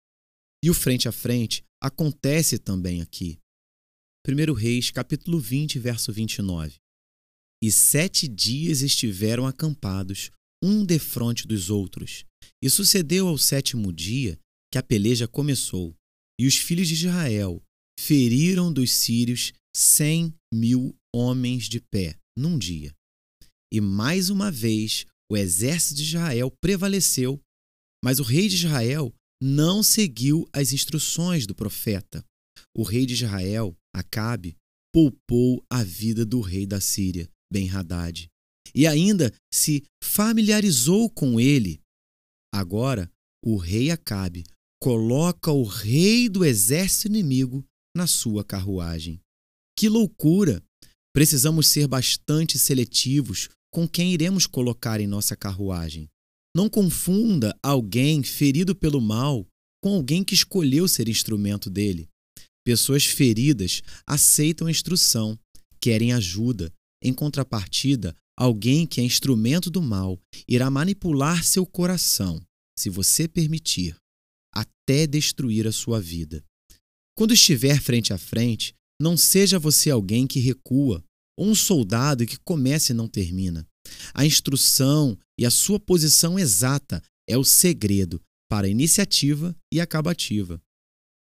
E 0.65 0.71
o 0.71 0.75
frente 0.75 1.09
a 1.09 1.13
frente 1.13 1.63
acontece 1.83 2.59
também 2.59 3.01
aqui. 3.01 3.39
1 4.27 4.53
Reis, 4.53 4.91
capítulo 4.91 5.39
20, 5.39 5.79
verso 5.79 6.13
29. 6.13 6.77
E 7.63 7.71
sete 7.71 8.29
dias 8.29 8.83
estiveram 8.83 9.47
acampados, 9.47 10.31
um 10.63 10.85
defronte 10.85 11.47
dos 11.47 11.71
outros. 11.71 12.25
E 12.63 12.69
sucedeu 12.69 13.29
ao 13.29 13.39
sétimo 13.39 13.93
dia 13.93 14.39
que 14.73 14.79
a 14.79 14.83
peleja 14.83 15.27
começou, 15.27 15.95
e 16.41 16.47
os 16.47 16.57
filhos 16.57 16.89
de 16.89 16.95
Israel 16.95 17.63
feriram 17.99 18.73
dos 18.73 18.93
sírios 18.93 19.53
cem 19.75 20.35
mil 20.53 20.97
homens 21.15 21.69
de 21.69 21.81
pé 21.81 22.17
num 22.37 22.59
dia. 22.59 22.95
E 23.73 23.81
mais 23.81 24.31
uma 24.31 24.51
vez 24.51 25.05
o 25.31 25.37
exército 25.37 25.97
de 25.97 26.05
Israel 26.05 26.51
prevaleceu, 26.61 27.41
mas 28.03 28.19
o 28.19 28.23
rei 28.23 28.49
de 28.49 28.57
Israel 28.57 29.15
não 29.43 29.83
seguiu 29.83 30.49
as 30.53 30.73
instruções 30.73 31.47
do 31.47 31.55
profeta. 31.55 32.25
O 32.77 32.83
rei 32.83 33.05
de 33.07 33.15
Israel, 33.15 33.77
Acabe, 33.95 34.57
poupou 34.93 35.63
a 35.71 35.85
vida 35.85 36.25
do 36.25 36.41
rei 36.41 36.67
da 36.67 36.81
Síria, 36.81 37.29
Ben-Hadad, 37.53 38.29
e 38.75 38.87
ainda 38.87 39.33
se 39.53 39.85
familiarizou 40.03 41.11
com 41.11 41.39
ele. 41.39 41.81
Agora, 42.53 43.11
o 43.45 43.57
rei 43.57 43.91
Acabe 43.91 44.45
coloca 44.83 45.51
o 45.51 45.65
rei 45.65 46.29
do 46.29 46.45
exército 46.45 47.09
inimigo 47.09 47.65
na 47.97 48.07
sua 48.07 48.45
carruagem. 48.45 49.21
Que 49.77 49.89
loucura! 49.89 50.63
Precisamos 51.15 51.69
ser 51.69 51.87
bastante 51.89 52.59
seletivos 52.59 53.49
com 53.79 53.87
quem 53.87 54.13
iremos 54.13 54.45
colocar 54.45 55.01
em 55.01 55.07
nossa 55.07 55.37
carruagem. 55.37 56.11
Não 56.53 56.69
confunda 56.69 57.57
alguém 57.63 58.25
ferido 58.25 58.75
pelo 58.75 59.01
mal 59.01 59.47
com 59.81 59.95
alguém 59.95 60.25
que 60.25 60.35
escolheu 60.35 60.89
ser 60.89 61.09
instrumento 61.09 61.71
dele. 61.71 62.09
Pessoas 62.67 63.05
feridas 63.05 63.81
aceitam 64.05 64.67
a 64.67 64.71
instrução, 64.73 65.39
querem 65.81 66.13
ajuda. 66.13 66.73
Em 67.01 67.15
contrapartida, 67.15 68.17
alguém 68.37 68.85
que 68.85 69.01
é 69.01 69.05
instrumento 69.05 69.71
do 69.71 69.81
mal 69.81 70.21
irá 70.49 70.69
manipular 70.69 71.45
seu 71.45 71.65
coração, 71.65 72.43
se 72.77 72.91
você 72.91 73.29
permitir, 73.29 73.95
até 74.53 75.07
destruir 75.07 75.69
a 75.69 75.73
sua 75.73 76.01
vida. 76.01 76.45
Quando 77.17 77.33
estiver 77.33 77.81
frente 77.81 78.13
a 78.13 78.19
frente, 78.19 78.75
não 79.01 79.17
seja 79.17 79.57
você 79.57 79.89
alguém 79.89 80.27
que 80.27 80.41
recua, 80.41 81.05
ou 81.39 81.47
um 81.47 81.55
soldado 81.55 82.27
que 82.27 82.37
começa 82.41 82.91
e 82.91 82.95
não 82.97 83.07
termina. 83.07 83.65
A 84.13 84.27
instrução 84.27 85.17
e 85.39 85.47
a 85.47 85.51
sua 85.51 85.79
posição 85.79 86.37
exata 86.37 87.01
é 87.29 87.39
o 87.39 87.45
segredo 87.45 88.21
para 88.51 88.67
a 88.67 88.71
iniciativa 88.71 89.55
e 89.73 89.81
acabativa. 89.81 90.61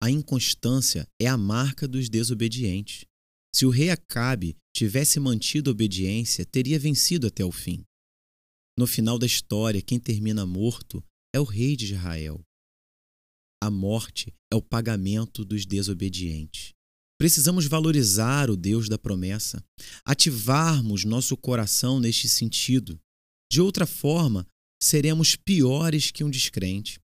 A 0.02 0.10
inconstância 0.10 1.08
é 1.22 1.28
a 1.28 1.38
marca 1.38 1.88
dos 1.88 2.10
desobedientes. 2.10 3.06
Se 3.54 3.64
o 3.64 3.70
rei 3.70 3.92
Acabe 3.92 4.58
tivesse 4.76 5.20
mantido 5.20 5.70
a 5.70 5.74
obediência, 5.74 6.44
teria 6.46 6.80
vencido 6.80 7.28
até 7.28 7.46
o 7.46 7.52
fim. 7.52 7.84
No 8.80 8.88
final 8.88 9.20
da 9.20 9.28
história, 9.28 9.82
quem 9.82 10.00
termina 10.00 10.46
morto 10.48 11.04
é 11.36 11.40
o 11.40 11.44
rei 11.44 11.76
de 11.76 11.94
Israel. 11.94 12.42
A 13.62 13.70
morte 13.70 14.34
é 14.52 14.56
o 14.56 14.62
pagamento 14.62 15.46
dos 15.46 15.68
desobedientes. 15.68 16.74
Precisamos 17.22 17.68
valorizar 17.68 18.50
o 18.50 18.58
Deus 18.58 18.90
da 18.90 18.98
promessa, 18.98 19.64
ativarmos 20.04 21.06
nosso 21.06 21.38
coração 21.38 22.00
neste 22.00 22.28
sentido. 22.28 23.00
De 23.48 23.62
outra 23.62 23.86
forma, 23.86 24.48
seremos 24.82 25.36
piores 25.36 26.10
que 26.10 26.24
um 26.24 26.32
descrente. 26.32 27.00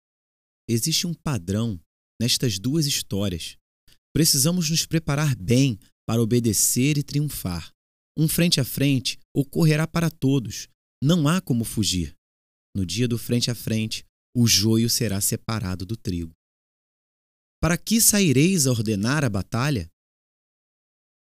Existe 0.67 1.05
um 1.05 1.13
padrão 1.13 1.79
nestas 2.19 2.57
duas 2.57 2.87
histórias. 2.87 3.57
Precisamos 4.11 4.71
nos 4.71 4.87
preparar 4.87 5.35
bem 5.35 5.77
para 6.07 6.19
obedecer 6.19 6.97
e 6.97 7.03
triunfar. 7.03 7.71
Um 8.17 8.27
frente 8.27 8.59
a 8.59 8.65
frente 8.65 9.19
ocorrerá 9.35 9.85
para 9.85 10.09
todos, 10.09 10.67
não 10.99 11.27
há 11.27 11.39
como 11.39 11.63
fugir. 11.63 12.15
No 12.75 12.87
dia 12.87 13.07
do 13.07 13.19
frente 13.19 13.51
a 13.51 13.55
frente, 13.55 14.03
o 14.35 14.47
joio 14.47 14.89
será 14.89 15.21
separado 15.21 15.85
do 15.85 15.95
trigo. 15.95 16.33
Para 17.61 17.77
que 17.77 18.01
saireis 18.01 18.65
a 18.65 18.71
ordenar 18.71 19.23
a 19.23 19.29
batalha? 19.29 19.87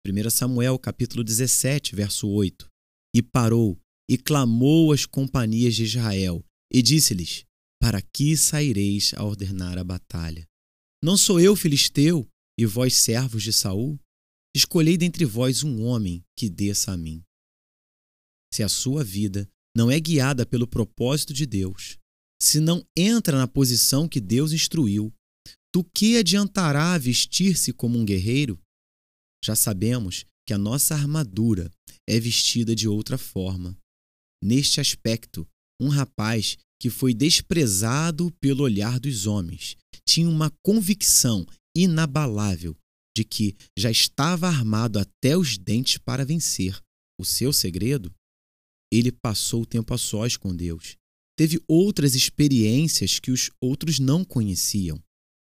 1 0.07 0.29
Samuel 0.29 0.77
capítulo 0.77 1.23
17, 1.23 1.95
verso 1.95 2.27
8. 2.27 2.69
E 3.15 3.23
parou 3.23 3.79
e 4.07 4.19
clamou 4.19 4.91
às 4.91 5.03
companhias 5.03 5.73
de 5.73 5.83
Israel 5.83 6.45
e 6.71 6.83
disse-lhes: 6.83 7.43
Para 7.81 8.03
que 8.03 8.37
saireis 8.37 9.15
a 9.15 9.23
ordenar 9.23 9.79
a 9.79 9.83
batalha? 9.83 10.47
Não 11.03 11.17
sou 11.17 11.39
eu 11.39 11.55
filisteu 11.55 12.27
e 12.59 12.67
vós 12.67 12.97
servos 12.97 13.41
de 13.41 13.51
Saul? 13.51 13.99
Escolhei 14.55 14.95
dentre 14.95 15.25
vós 15.25 15.63
um 15.63 15.83
homem 15.83 16.23
que 16.37 16.49
desça 16.49 16.91
a 16.91 16.97
mim. 16.97 17.23
Se 18.53 18.61
a 18.61 18.69
sua 18.69 19.03
vida 19.03 19.49
não 19.75 19.89
é 19.89 19.99
guiada 19.99 20.45
pelo 20.45 20.67
propósito 20.67 21.33
de 21.33 21.47
Deus, 21.47 21.97
se 22.39 22.59
não 22.59 22.85
entra 22.95 23.37
na 23.37 23.47
posição 23.47 24.07
que 24.07 24.21
Deus 24.21 24.53
instruiu, 24.53 25.11
do 25.73 25.83
que 25.83 26.17
adiantará 26.17 26.95
vestir-se 26.97 27.73
como 27.73 27.97
um 27.97 28.05
guerreiro? 28.05 28.61
Já 29.43 29.55
sabemos 29.55 30.25
que 30.47 30.53
a 30.53 30.57
nossa 30.57 30.93
armadura 30.93 31.71
é 32.07 32.19
vestida 32.19 32.75
de 32.75 32.87
outra 32.87 33.17
forma. 33.17 33.77
Neste 34.43 34.79
aspecto, 34.79 35.47
um 35.81 35.89
rapaz 35.89 36.57
que 36.79 36.89
foi 36.89 37.13
desprezado 37.13 38.31
pelo 38.39 38.63
olhar 38.63 38.99
dos 38.99 39.25
homens 39.25 39.75
tinha 40.07 40.29
uma 40.29 40.51
convicção 40.63 41.45
inabalável 41.75 42.75
de 43.15 43.23
que 43.23 43.55
já 43.77 43.89
estava 43.89 44.47
armado 44.47 44.99
até 44.99 45.37
os 45.37 45.57
dentes 45.57 45.97
para 45.97 46.25
vencer. 46.25 46.79
O 47.19 47.25
seu 47.25 47.53
segredo? 47.53 48.13
Ele 48.91 49.11
passou 49.11 49.63
o 49.63 49.65
tempo 49.65 49.93
a 49.93 49.97
sós 49.97 50.35
com 50.35 50.55
Deus. 50.55 50.95
Teve 51.37 51.59
outras 51.67 52.13
experiências 52.13 53.19
que 53.19 53.31
os 53.31 53.49
outros 53.61 53.99
não 53.99 54.23
conheciam. 54.23 55.01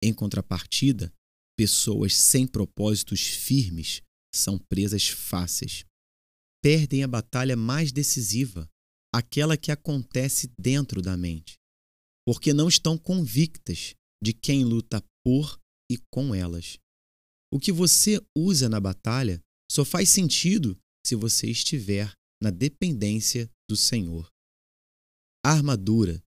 Em 0.02 0.12
contrapartida, 0.12 1.12
Pessoas 1.58 2.14
sem 2.14 2.46
propósitos 2.46 3.20
firmes 3.22 4.02
são 4.34 4.58
presas 4.58 5.08
fáceis. 5.08 5.84
Perdem 6.62 7.02
a 7.02 7.08
batalha 7.08 7.56
mais 7.56 7.92
decisiva, 7.92 8.68
aquela 9.14 9.56
que 9.56 9.72
acontece 9.72 10.52
dentro 10.58 11.00
da 11.00 11.16
mente, 11.16 11.54
porque 12.26 12.52
não 12.52 12.68
estão 12.68 12.98
convictas 12.98 13.94
de 14.22 14.34
quem 14.34 14.64
luta 14.64 15.02
por 15.24 15.58
e 15.90 15.96
com 16.12 16.34
elas. 16.34 16.78
O 17.50 17.58
que 17.58 17.72
você 17.72 18.20
usa 18.36 18.68
na 18.68 18.78
batalha 18.78 19.40
só 19.70 19.84
faz 19.84 20.10
sentido 20.10 20.78
se 21.06 21.14
você 21.14 21.48
estiver 21.48 22.12
na 22.42 22.50
dependência 22.50 23.50
do 23.68 23.76
Senhor. 23.76 24.28
armadura. 25.44 26.20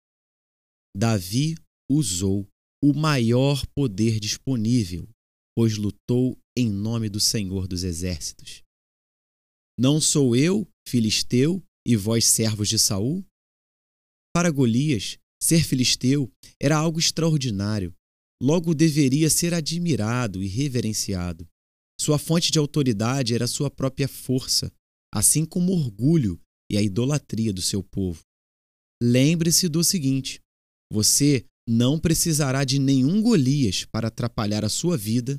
Davi 0.96 1.56
usou 1.92 2.48
o 2.82 2.94
maior 2.94 3.64
poder 3.76 4.20
disponível 4.20 5.08
pois 5.60 5.76
lutou 5.76 6.40
em 6.58 6.70
nome 6.70 7.10
do 7.10 7.20
Senhor 7.20 7.68
dos 7.68 7.84
Exércitos. 7.84 8.64
Não 9.78 10.00
sou 10.00 10.34
eu, 10.34 10.66
filisteu, 10.88 11.62
e 11.86 11.98
vós 11.98 12.24
servos 12.28 12.70
de 12.70 12.80
Saul? 12.80 13.26
Para 14.34 14.52
Golias, 14.52 15.18
ser 15.44 15.62
filisteu 15.66 16.32
era 16.62 16.78
algo 16.78 16.98
extraordinário, 16.98 17.94
logo 18.42 18.74
deveria 18.74 19.30
ser 19.30 19.54
admirado 19.54 20.42
e 20.42 20.48
reverenciado. 20.48 21.46
Sua 22.00 22.18
fonte 22.18 22.54
de 22.54 22.58
autoridade 22.58 23.36
era 23.36 23.46
sua 23.46 23.70
própria 23.70 24.08
força, 24.08 24.72
assim 25.14 25.44
como 25.44 25.74
o 25.74 25.76
orgulho 25.76 26.40
e 26.72 26.78
a 26.78 26.82
idolatria 26.82 27.52
do 27.52 27.62
seu 27.62 27.84
povo. 27.84 28.22
Lembre-se 29.04 29.68
do 29.68 29.84
seguinte: 29.84 30.40
você 30.90 31.46
não 31.68 32.00
precisará 32.00 32.64
de 32.64 32.80
nenhum 32.80 33.22
Golias 33.22 33.84
para 33.84 34.08
atrapalhar 34.08 34.64
a 34.64 34.70
sua 34.70 34.96
vida 34.96 35.38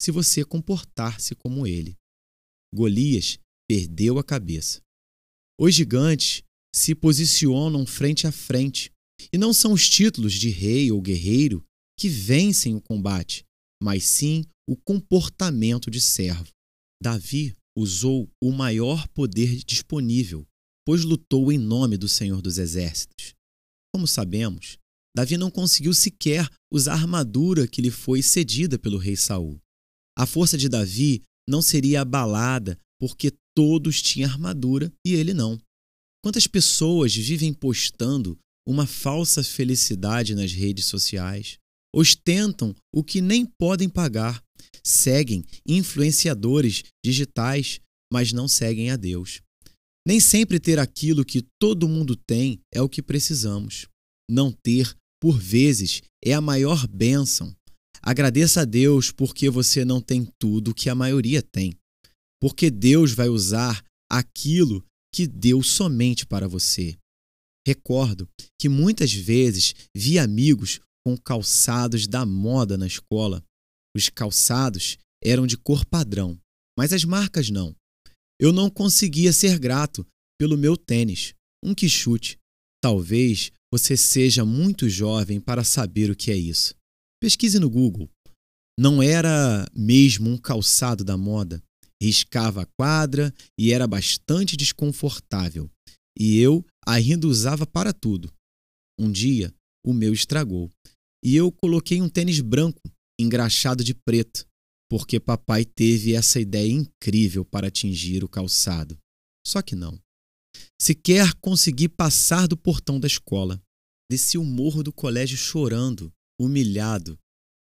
se 0.00 0.10
você 0.10 0.44
comportar-se 0.44 1.34
como 1.34 1.66
ele. 1.66 1.96
Golias 2.74 3.38
perdeu 3.68 4.18
a 4.18 4.24
cabeça. 4.24 4.80
Os 5.60 5.74
gigantes 5.74 6.42
se 6.74 6.94
posicionam 6.94 7.84
frente 7.84 8.26
a 8.26 8.32
frente, 8.32 8.90
e 9.32 9.36
não 9.36 9.52
são 9.52 9.72
os 9.72 9.88
títulos 9.88 10.32
de 10.32 10.48
rei 10.48 10.90
ou 10.90 11.00
guerreiro 11.02 11.62
que 11.98 12.08
vencem 12.08 12.74
o 12.74 12.80
combate, 12.80 13.44
mas 13.82 14.04
sim 14.04 14.44
o 14.68 14.76
comportamento 14.76 15.90
de 15.90 16.00
servo. 16.00 16.48
Davi 17.02 17.54
usou 17.76 18.30
o 18.42 18.52
maior 18.52 19.06
poder 19.08 19.56
disponível, 19.64 20.46
pois 20.86 21.04
lutou 21.04 21.52
em 21.52 21.58
nome 21.58 21.96
do 21.96 22.08
Senhor 22.08 22.40
dos 22.40 22.56
Exércitos. 22.56 23.34
Como 23.94 24.06
sabemos, 24.06 24.78
Davi 25.14 25.36
não 25.36 25.50
conseguiu 25.50 25.92
sequer 25.92 26.48
usar 26.72 26.92
a 26.92 26.96
armadura 26.96 27.66
que 27.66 27.82
lhe 27.82 27.90
foi 27.90 28.22
cedida 28.22 28.78
pelo 28.78 28.96
rei 28.96 29.16
Saul. 29.16 29.60
A 30.18 30.26
força 30.26 30.58
de 30.58 30.68
Davi 30.68 31.22
não 31.48 31.62
seria 31.62 32.02
abalada 32.02 32.78
porque 33.00 33.32
todos 33.56 34.02
tinham 34.02 34.30
armadura 34.30 34.92
e 35.06 35.14
ele 35.14 35.34
não. 35.34 35.60
Quantas 36.22 36.46
pessoas 36.46 37.14
vivem 37.14 37.52
postando 37.52 38.38
uma 38.68 38.86
falsa 38.86 39.42
felicidade 39.42 40.34
nas 40.34 40.52
redes 40.52 40.84
sociais, 40.84 41.56
ostentam 41.94 42.74
o 42.94 43.02
que 43.02 43.20
nem 43.20 43.44
podem 43.44 43.88
pagar, 43.88 44.42
seguem 44.84 45.44
influenciadores 45.66 46.84
digitais, 47.04 47.80
mas 48.12 48.32
não 48.32 48.46
seguem 48.46 48.90
a 48.90 48.96
Deus. 48.96 49.40
Nem 50.06 50.20
sempre 50.20 50.58
ter 50.58 50.78
aquilo 50.78 51.24
que 51.24 51.44
todo 51.60 51.88
mundo 51.88 52.16
tem 52.16 52.60
é 52.72 52.80
o 52.80 52.88
que 52.88 53.02
precisamos. 53.02 53.86
Não 54.30 54.52
ter, 54.52 54.94
por 55.20 55.38
vezes, 55.38 56.02
é 56.24 56.32
a 56.32 56.40
maior 56.40 56.86
bênção. 56.86 57.54
Agradeça 58.02 58.62
a 58.62 58.64
Deus 58.64 59.10
porque 59.10 59.50
você 59.50 59.84
não 59.84 60.00
tem 60.00 60.26
tudo 60.38 60.74
que 60.74 60.88
a 60.88 60.94
maioria 60.94 61.42
tem. 61.42 61.74
Porque 62.40 62.70
Deus 62.70 63.12
vai 63.12 63.28
usar 63.28 63.84
aquilo 64.10 64.84
que 65.14 65.26
deu 65.26 65.62
somente 65.62 66.26
para 66.26 66.48
você. 66.48 66.96
Recordo 67.66 68.28
que 68.58 68.68
muitas 68.68 69.12
vezes 69.12 69.74
vi 69.94 70.18
amigos 70.18 70.80
com 71.04 71.16
calçados 71.16 72.06
da 72.06 72.24
moda 72.24 72.78
na 72.78 72.86
escola. 72.86 73.44
Os 73.94 74.08
calçados 74.08 74.96
eram 75.22 75.46
de 75.46 75.56
cor 75.56 75.84
padrão, 75.84 76.38
mas 76.78 76.92
as 76.92 77.04
marcas 77.04 77.50
não. 77.50 77.74
Eu 78.40 78.52
não 78.52 78.70
conseguia 78.70 79.32
ser 79.32 79.58
grato 79.58 80.06
pelo 80.38 80.56
meu 80.56 80.76
tênis, 80.76 81.34
um 81.62 81.74
que 81.74 81.88
chute. 81.88 82.38
Talvez 82.82 83.52
você 83.70 83.96
seja 83.96 84.44
muito 84.44 84.88
jovem 84.88 85.38
para 85.38 85.62
saber 85.62 86.10
o 86.10 86.16
que 86.16 86.30
é 86.30 86.36
isso. 86.36 86.74
Pesquise 87.20 87.58
no 87.58 87.68
Google. 87.68 88.08
Não 88.78 89.02
era 89.02 89.66
mesmo 89.76 90.30
um 90.30 90.38
calçado 90.38 91.04
da 91.04 91.18
moda. 91.18 91.62
Riscava 92.02 92.62
a 92.62 92.66
quadra 92.78 93.32
e 93.58 93.72
era 93.72 93.86
bastante 93.86 94.56
desconfortável. 94.56 95.70
E 96.18 96.38
eu 96.38 96.64
ainda 96.86 97.26
usava 97.26 97.66
para 97.66 97.92
tudo. 97.92 98.32
Um 98.98 99.12
dia, 99.12 99.52
o 99.84 99.92
meu 99.92 100.14
estragou. 100.14 100.70
E 101.22 101.36
eu 101.36 101.52
coloquei 101.52 102.00
um 102.00 102.08
tênis 102.08 102.40
branco, 102.40 102.80
engraxado 103.20 103.84
de 103.84 103.92
preto, 103.92 104.46
porque 104.90 105.20
papai 105.20 105.66
teve 105.66 106.14
essa 106.14 106.40
ideia 106.40 106.72
incrível 106.72 107.44
para 107.44 107.68
atingir 107.68 108.24
o 108.24 108.28
calçado. 108.28 108.98
Só 109.46 109.60
que 109.60 109.76
não. 109.76 110.00
Sequer 110.80 111.34
consegui 111.34 111.86
passar 111.86 112.48
do 112.48 112.56
portão 112.56 112.98
da 112.98 113.06
escola. 113.06 113.60
Desci 114.10 114.38
o 114.38 114.44
morro 114.44 114.82
do 114.82 114.92
colégio 114.92 115.36
chorando, 115.36 116.10
humilhado, 116.40 117.18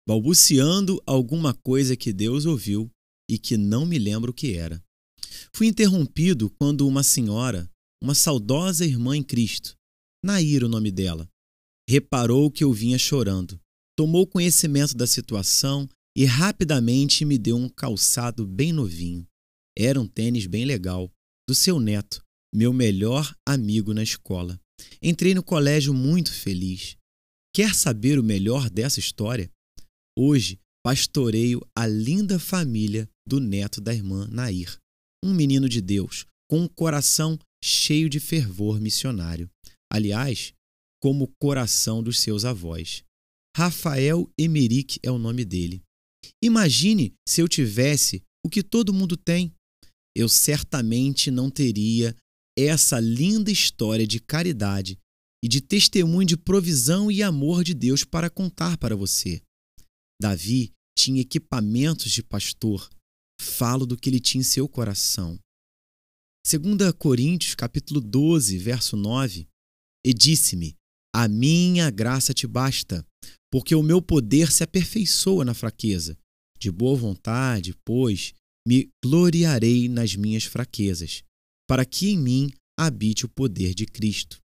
balbuciando 0.08 1.02
alguma 1.06 1.54
coisa 1.54 1.98
que 1.98 2.14
Deus 2.14 2.46
ouviu 2.46 2.90
e 3.30 3.38
que 3.38 3.58
não 3.58 3.86
me 3.86 4.00
lembro 4.00 4.32
o 4.32 4.34
que 4.34 4.54
era. 4.54 4.82
Fui 5.54 5.68
interrompido 5.68 6.50
quando 6.52 6.88
uma 6.88 7.04
senhora, 7.04 7.70
uma 8.02 8.16
saudosa 8.16 8.86
irmã 8.86 9.18
em 9.18 9.24
Cristo, 9.24 9.76
Nair 10.24 10.64
o 10.64 10.70
nome 10.70 10.92
dela, 10.92 11.30
reparou 11.90 12.50
que 12.50 12.64
eu 12.64 12.72
vinha 12.72 12.98
chorando, 12.98 13.60
tomou 13.98 14.26
conhecimento 14.26 14.96
da 14.96 15.06
situação 15.06 15.88
e 16.16 16.26
rapidamente 16.26 17.26
me 17.26 17.38
deu 17.38 17.58
um 17.58 17.70
calçado 17.70 18.46
bem 18.48 18.72
novinho. 18.72 19.28
Era 19.78 20.00
um 20.00 20.08
tênis 20.08 20.46
bem 20.46 20.66
legal, 20.66 21.12
do 21.48 21.56
seu 21.56 21.80
neto, 21.80 22.24
meu 22.54 22.74
melhor 22.74 23.34
amigo 23.48 23.94
na 23.94 24.04
escola. 24.04 24.60
Entrei 25.02 25.34
no 25.34 25.44
colégio 25.44 25.94
muito 25.94 26.34
feliz. 26.34 26.96
Quer 27.60 27.76
saber 27.76 28.18
o 28.18 28.24
melhor 28.24 28.70
dessa 28.70 29.02
história? 29.02 29.52
Hoje 30.18 30.58
pastoreio 30.82 31.60
a 31.78 31.86
linda 31.86 32.40
família 32.40 33.06
do 33.28 33.42
neto 33.42 33.82
da 33.82 33.94
irmã 33.94 34.26
Nair, 34.32 34.78
um 35.22 35.34
menino 35.34 35.68
de 35.68 35.82
Deus, 35.82 36.26
com 36.50 36.62
um 36.62 36.70
coração 36.70 37.38
cheio 37.62 38.10
de 38.10 38.18
fervor 38.18 38.80
missionário. 38.80 39.50
Aliás, 39.92 40.54
como 41.04 41.26
o 41.26 41.32
coração 41.38 42.02
dos 42.02 42.22
seus 42.22 42.46
avós. 42.46 43.04
Rafael 43.54 44.32
Emerick 44.40 44.98
é 45.04 45.12
o 45.12 45.20
nome 45.20 45.44
dele. 45.44 45.82
Imagine 46.42 47.14
se 47.28 47.42
eu 47.42 47.48
tivesse 47.50 48.24
o 48.42 48.50
que 48.50 48.64
todo 48.64 48.94
mundo 48.94 49.18
tem. 49.18 49.54
Eu 50.16 50.30
certamente 50.30 51.30
não 51.30 51.52
teria 51.52 52.16
essa 52.58 53.02
linda 53.02 53.52
história 53.52 54.08
de 54.08 54.22
caridade 54.22 54.98
e 55.44 55.48
de 55.48 55.62
testemunho 55.62 56.28
de 56.28 56.38
provisão 56.38 57.12
e 57.12 57.24
amor 57.24 57.64
de 57.64 57.74
Deus 57.74 58.04
para 58.04 58.30
contar 58.30 58.78
para 58.78 58.96
você. 58.96 59.42
Davi 60.22 60.74
tinha 60.98 61.22
equipamentos 61.22 62.12
de 62.12 62.22
pastor. 62.22 62.90
Falo 63.42 63.86
do 63.86 63.96
que 63.96 64.10
ele 64.10 64.20
tinha 64.20 64.42
em 64.42 64.44
seu 64.44 64.68
coração. 64.68 65.40
2 66.46 66.92
Coríntios, 66.98 67.56
capítulo 67.56 68.02
12, 68.02 68.58
verso 68.58 68.98
9, 68.98 69.48
e 70.06 70.14
disse-me: 70.14 70.76
A 71.14 71.28
minha 71.28 71.90
graça 71.90 72.34
te 72.34 72.46
basta, 72.46 73.06
porque 73.52 73.74
o 73.76 73.84
meu 73.84 74.02
poder 74.02 74.52
se 74.52 74.64
aperfeiçoa 74.64 75.46
na 75.46 75.54
fraqueza. 75.54 76.18
De 76.60 76.70
boa 76.70 76.98
vontade, 76.98 77.74
pois, 77.86 78.34
me 78.68 78.90
gloriarei 79.04 79.88
nas 79.88 80.16
minhas 80.16 80.44
fraquezas, 80.44 81.24
para 81.68 81.86
que 81.86 82.10
em 82.10 82.18
mim 82.18 82.52
habite 82.78 83.26
o 83.26 83.30
poder 83.30 83.74
de 83.74 83.86
Cristo. 83.86 84.40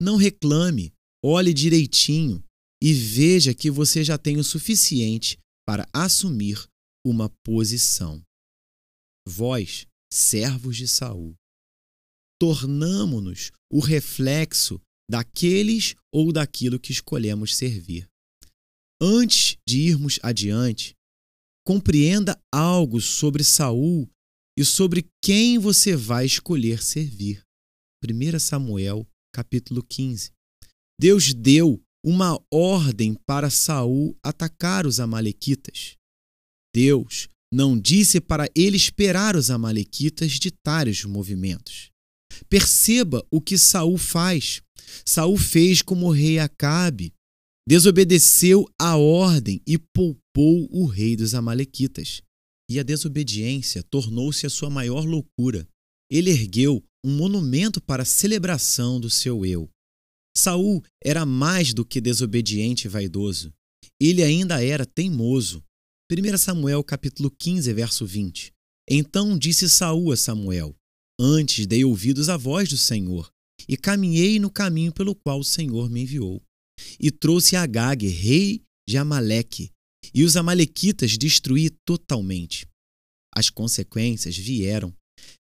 Não 0.00 0.16
reclame, 0.16 0.92
olhe 1.24 1.52
direitinho 1.52 2.42
e 2.82 2.92
veja 2.92 3.52
que 3.52 3.70
você 3.70 4.04
já 4.04 4.16
tem 4.16 4.38
o 4.38 4.44
suficiente 4.44 5.38
para 5.66 5.88
assumir 5.92 6.64
uma 7.04 7.28
posição. 7.44 8.22
Vós, 9.26 9.86
servos 10.12 10.76
de 10.76 10.86
Saul, 10.86 11.34
tornamo-nos 12.40 13.50
o 13.70 13.80
reflexo 13.80 14.80
daqueles 15.10 15.94
ou 16.12 16.32
daquilo 16.32 16.78
que 16.78 16.92
escolhemos 16.92 17.56
servir. 17.56 18.08
Antes 19.00 19.56
de 19.66 19.80
irmos 19.80 20.18
adiante, 20.22 20.94
compreenda 21.66 22.40
algo 22.52 23.00
sobre 23.00 23.42
Saul 23.42 24.08
e 24.56 24.64
sobre 24.64 25.06
quem 25.22 25.58
você 25.58 25.94
vai 25.94 26.24
escolher 26.24 26.82
servir. 26.82 27.42
1 28.04 28.38
Samuel, 28.38 29.06
capítulo 29.32 29.82
15. 29.82 30.30
Deus 31.00 31.32
deu 31.32 31.82
uma 32.04 32.40
ordem 32.50 33.14
para 33.26 33.50
Saul 33.50 34.16
atacar 34.22 34.86
os 34.86 35.00
amalequitas. 35.00 35.96
Deus 36.74 37.28
não 37.52 37.78
disse 37.78 38.20
para 38.20 38.48
ele 38.54 38.76
esperar 38.76 39.36
os 39.36 39.50
amalequitas 39.50 40.32
ditar 40.32 40.86
os 40.86 41.04
movimentos. 41.04 41.90
Perceba 42.48 43.26
o 43.30 43.40
que 43.40 43.56
Saul 43.56 43.98
faz. 43.98 44.60
Saul 45.04 45.36
fez 45.36 45.82
como 45.82 46.06
o 46.06 46.12
rei 46.12 46.38
Acabe, 46.38 47.12
desobedeceu 47.68 48.66
a 48.80 48.96
ordem 48.96 49.60
e 49.66 49.78
poupou 49.78 50.68
o 50.70 50.86
rei 50.86 51.16
dos 51.16 51.34
amalequitas. 51.34 52.22
E 52.70 52.78
a 52.78 52.82
desobediência 52.82 53.82
tornou-se 53.82 54.46
a 54.46 54.50
sua 54.50 54.68
maior 54.68 55.04
loucura. 55.04 55.66
Ele 56.10 56.30
ergueu 56.30 56.82
um 57.04 57.16
monumento 57.16 57.80
para 57.80 58.02
a 58.02 58.06
celebração 58.06 59.00
do 59.00 59.08
seu 59.08 59.44
eu. 59.44 59.70
Saul 60.36 60.82
era 61.02 61.26
mais 61.26 61.74
do 61.74 61.84
que 61.84 62.00
desobediente 62.00 62.86
e 62.86 62.88
vaidoso. 62.88 63.52
Ele 64.00 64.22
ainda 64.22 64.62
era 64.64 64.86
teimoso. 64.86 65.62
1 66.10 66.38
Samuel 66.38 66.82
capítulo 66.84 67.30
15, 67.30 67.72
verso 67.72 68.06
20. 68.06 68.52
Então 68.88 69.36
disse 69.36 69.68
Saul 69.68 70.12
a 70.12 70.16
Samuel: 70.16 70.74
Antes 71.20 71.66
dei 71.66 71.84
ouvidos 71.84 72.28
à 72.28 72.36
voz 72.36 72.68
do 72.68 72.78
Senhor, 72.78 73.30
e 73.68 73.76
caminhei 73.76 74.38
no 74.38 74.50
caminho 74.50 74.92
pelo 74.92 75.14
qual 75.14 75.40
o 75.40 75.44
Senhor 75.44 75.90
me 75.90 76.02
enviou. 76.02 76.42
E 76.98 77.10
trouxe 77.10 77.56
Agag, 77.56 78.06
rei 78.06 78.62
de 78.88 78.96
Amaleque, 78.96 79.70
e 80.14 80.24
os 80.24 80.36
amalequitas 80.36 81.18
destruí 81.18 81.70
totalmente. 81.84 82.66
As 83.34 83.50
consequências 83.50 84.36
vieram. 84.36 84.94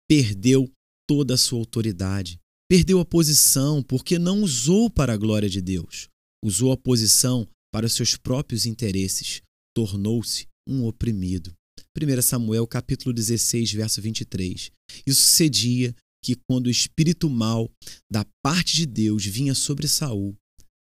Perdeu 0.08 0.70
toda 1.11 1.35
a 1.35 1.37
sua 1.37 1.59
autoridade. 1.59 2.38
Perdeu 2.70 3.01
a 3.01 3.05
posição 3.05 3.83
porque 3.83 4.16
não 4.16 4.44
usou 4.44 4.88
para 4.88 5.12
a 5.12 5.16
glória 5.16 5.51
de 5.51 5.61
Deus. 5.61 6.07
Usou 6.40 6.70
a 6.70 6.77
posição 6.77 7.49
para 7.75 7.85
os 7.85 7.94
seus 7.94 8.16
próprios 8.16 8.64
interesses. 8.64 9.42
Tornou-se 9.75 10.46
um 10.68 10.87
oprimido. 10.87 11.53
1 12.01 12.23
Samuel 12.23 12.64
capítulo 12.64 13.12
16, 13.12 13.73
verso 13.73 14.01
23. 14.01 14.70
Isso 15.05 15.25
sucedia 15.25 15.92
que 16.25 16.37
quando 16.49 16.68
o 16.68 16.70
espírito 16.70 17.29
mal 17.29 17.68
da 18.09 18.25
parte 18.40 18.77
de 18.77 18.87
Deus 18.87 19.27
vinha 19.27 19.53
sobre 19.53 19.88
Saul, 19.88 20.37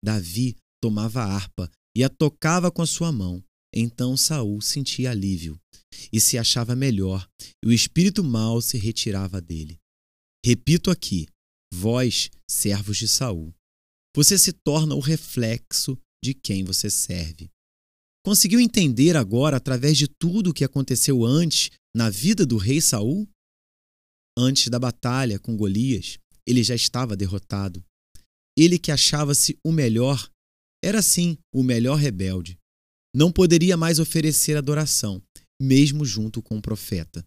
Davi 0.04 0.56
tomava 0.82 1.22
a 1.22 1.34
harpa 1.34 1.70
e 1.96 2.04
a 2.04 2.10
tocava 2.10 2.70
com 2.70 2.82
a 2.82 2.86
sua 2.86 3.10
mão, 3.10 3.42
Então 3.74 4.14
Saul 4.14 4.60
sentia 4.60 5.10
alívio 5.10 5.58
e 6.12 6.20
se 6.20 6.36
achava 6.36 6.76
melhor, 6.76 7.26
e 7.64 7.68
o 7.68 7.72
espírito 7.72 8.22
mau 8.22 8.60
se 8.60 8.76
retirava 8.76 9.40
dele. 9.40 9.80
Repito 10.48 10.90
aqui, 10.90 11.26
vós, 11.70 12.30
servos 12.50 12.96
de 12.96 13.06
Saul, 13.06 13.54
você 14.16 14.38
se 14.38 14.50
torna 14.50 14.94
o 14.94 14.98
reflexo 14.98 15.94
de 16.24 16.32
quem 16.32 16.64
você 16.64 16.88
serve. 16.88 17.50
Conseguiu 18.24 18.58
entender 18.58 19.14
agora 19.14 19.58
através 19.58 19.98
de 19.98 20.08
tudo 20.08 20.48
o 20.48 20.54
que 20.54 20.64
aconteceu 20.64 21.22
antes 21.22 21.68
na 21.94 22.08
vida 22.08 22.46
do 22.46 22.56
rei 22.56 22.80
Saul? 22.80 23.28
Antes 24.38 24.68
da 24.68 24.78
batalha 24.78 25.38
com 25.38 25.54
Golias, 25.54 26.16
ele 26.46 26.62
já 26.62 26.74
estava 26.74 27.14
derrotado. 27.14 27.84
Ele 28.58 28.78
que 28.78 28.90
achava-se 28.90 29.54
o 29.62 29.70
melhor, 29.70 30.30
era 30.82 31.02
sim 31.02 31.36
o 31.54 31.62
melhor 31.62 31.96
rebelde. 31.96 32.56
Não 33.14 33.30
poderia 33.30 33.76
mais 33.76 33.98
oferecer 33.98 34.56
adoração, 34.56 35.22
mesmo 35.60 36.06
junto 36.06 36.40
com 36.40 36.56
o 36.56 36.62
profeta. 36.62 37.22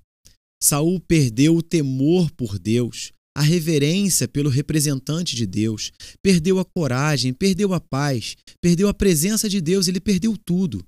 Saul 0.63 0.99
perdeu 0.99 1.55
o 1.55 1.63
temor 1.63 2.29
por 2.31 2.59
Deus, 2.59 3.11
a 3.35 3.41
reverência 3.41 4.27
pelo 4.27 4.49
representante 4.49 5.35
de 5.35 5.47
Deus, 5.47 5.91
perdeu 6.21 6.59
a 6.59 6.65
coragem, 6.65 7.33
perdeu 7.33 7.73
a 7.73 7.79
paz, 7.79 8.35
perdeu 8.61 8.87
a 8.87 8.93
presença 8.93 9.49
de 9.49 9.59
Deus, 9.59 9.87
ele 9.87 9.99
perdeu 9.99 10.37
tudo. 10.37 10.85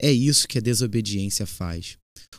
É 0.00 0.12
isso 0.12 0.46
que 0.46 0.58
a 0.58 0.60
desobediência 0.60 1.44
faz. 1.44 1.96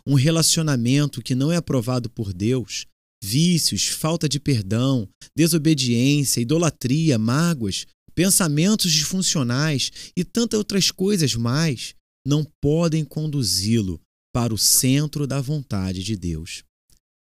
Um 0.08 0.14
relacionamento 0.14 1.22
que 1.22 1.36
não 1.36 1.52
é 1.52 1.58
aprovado 1.58 2.10
por 2.10 2.34
Deus, 2.34 2.86
vícios, 3.24 3.88
falta 3.88 4.30
de 4.30 4.40
perdão, 4.40 5.08
desobediência, 5.36 6.40
idolatria, 6.40 7.18
mágoas, 7.18 7.86
pensamentos 8.16 8.92
disfuncionais 8.92 9.92
e 10.16 10.24
tantas 10.24 10.58
outras 10.58 10.90
coisas 10.90 11.36
mais, 11.36 11.94
não 12.26 12.46
podem 12.62 13.04
conduzi-lo 13.04 14.00
para 14.34 14.54
o 14.54 14.58
centro 14.58 15.28
da 15.28 15.42
vontade 15.42 16.04
de 16.04 16.16
Deus. 16.16 16.64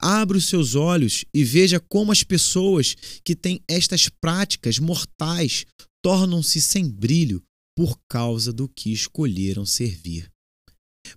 Abra 0.01 0.39
os 0.39 0.47
seus 0.47 0.75
olhos 0.75 1.25
e 1.35 1.43
veja 1.45 1.81
como 1.81 2.13
as 2.13 2.23
pessoas 2.23 2.95
que 3.25 3.35
têm 3.35 3.61
estas 3.67 4.09
práticas 4.09 4.79
mortais 4.79 5.67
tornam-se 6.03 6.61
sem 6.61 6.89
brilho 6.89 7.43
por 7.77 7.99
causa 8.09 8.53
do 8.53 8.69
que 8.69 8.93
escolheram 8.93 9.67
servir. 9.67 10.31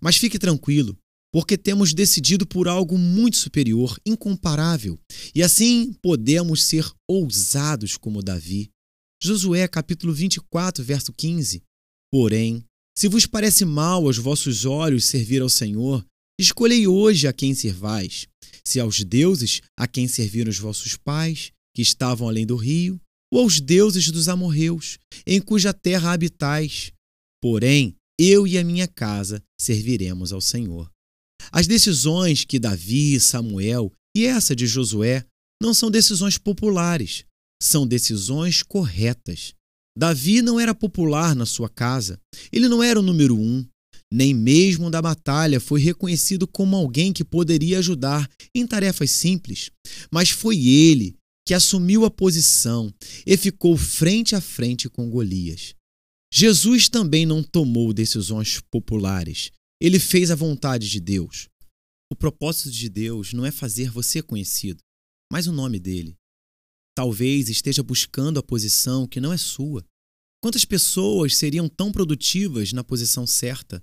Mas 0.02 0.18
fique 0.18 0.40
tranquilo, 0.40 0.98
porque 1.32 1.58
temos 1.58 1.94
decidido 1.94 2.46
por 2.46 2.68
algo 2.68 2.98
muito 2.98 3.38
superior, 3.38 3.98
incomparável, 4.06 5.00
e 5.34 5.42
assim 5.42 5.94
podemos 6.02 6.64
ser 6.64 6.90
ousados 7.08 7.98
como 7.98 8.22
Davi. 8.22 8.70
Josué 9.22 9.68
capítulo 9.68 10.14
24, 10.14 10.84
verso 10.84 11.14
15. 11.14 11.62
Porém, 12.12 12.66
se 12.98 13.08
vos 13.08 13.26
parece 13.26 13.66
mal 13.66 14.06
aos 14.06 14.18
vossos 14.18 14.66
olhos 14.66 15.06
servir 15.06 15.42
ao 15.42 15.50
Senhor, 15.50 16.06
escolhei 16.40 16.88
hoje 16.88 17.28
a 17.28 17.34
quem 17.34 17.54
servais 17.54 18.28
se 18.64 18.80
aos 18.80 19.04
deuses 19.04 19.62
a 19.78 19.88
quem 19.88 20.08
serviram 20.08 20.50
os 20.50 20.60
vossos 20.60 20.96
pais, 20.96 21.52
que 21.76 21.82
estavam 21.82 22.28
além 22.28 22.46
do 22.46 22.56
rio, 22.56 23.00
ou 23.34 23.42
aos 23.42 23.60
deuses 23.60 24.10
dos 24.10 24.28
amorreus, 24.28 24.98
em 25.26 25.40
cuja 25.42 25.74
terra 25.74 26.12
habitais. 26.12 26.92
Porém, 27.42 27.96
eu 28.20 28.46
e 28.46 28.58
a 28.58 28.64
minha 28.64 28.88
casa 28.88 29.42
serviremos 29.60 30.32
ao 30.34 30.42
Senhor. 30.42 30.90
As 31.52 31.66
decisões 31.66 32.46
que 32.46 32.60
Davi, 32.60 33.20
Samuel 33.20 33.92
e 34.16 34.26
essa 34.26 34.56
de 34.56 34.68
Josué 34.68 35.26
não 35.62 35.74
são 35.74 35.90
decisões 35.90 36.38
populares, 36.38 37.26
são 37.62 37.88
decisões 37.88 38.62
corretas. 38.62 39.54
Davi 39.98 40.42
não 40.42 40.60
era 40.60 40.74
popular 40.74 41.36
na 41.36 41.46
sua 41.46 41.70
casa, 41.70 42.20
ele 42.52 42.68
não 42.68 42.82
era 42.82 43.00
o 43.00 43.04
número 43.04 43.36
um, 43.36 43.66
nem 44.12 44.34
mesmo 44.34 44.92
da 44.92 45.02
batalha 45.02 45.60
foi 45.60 45.80
reconhecido 45.80 46.46
como 46.46 46.76
alguém 46.76 47.14
que 47.14 47.24
poderia 47.24 47.80
ajudar 47.80 48.30
em 48.54 48.68
tarefas 48.68 49.12
simples, 49.12 49.72
mas 50.12 50.30
foi 50.30 50.68
ele 50.68 51.16
que 51.48 51.54
assumiu 51.54 52.06
a 52.06 52.12
posição 52.12 52.94
e 53.26 53.38
ficou 53.38 53.78
frente 53.78 54.36
a 54.36 54.42
frente 54.42 54.90
com 54.90 55.10
Golias. 55.10 55.74
Jesus 56.34 56.88
também 56.88 57.26
não 57.26 57.42
tomou 57.42 57.94
decisões 57.94 58.62
populares, 58.72 59.52
ele 59.82 60.00
fez 60.00 60.30
a 60.30 60.36
vontade 60.36 60.90
de 60.90 61.00
Deus. 61.00 61.48
O 62.12 62.16
propósito 62.16 62.72
de 62.72 62.90
Deus 62.90 63.34
não 63.34 63.46
é 63.46 63.52
fazer 63.52 63.90
você 63.90 64.22
conhecido, 64.22 64.80
mas 65.32 65.48
o 65.48 65.52
nome 65.52 65.80
dele. 65.80 66.16
Talvez 66.96 67.50
esteja 67.50 67.82
buscando 67.82 68.40
a 68.40 68.44
posição 68.44 69.08
que 69.08 69.22
não 69.22 69.32
é 69.32 69.38
sua. 69.38 69.86
Quantas 70.44 70.66
pessoas 70.66 71.38
seriam 71.38 71.70
tão 71.70 71.92
produtivas 71.92 72.74
na 72.74 72.84
posição 72.84 73.26
certa, 73.26 73.82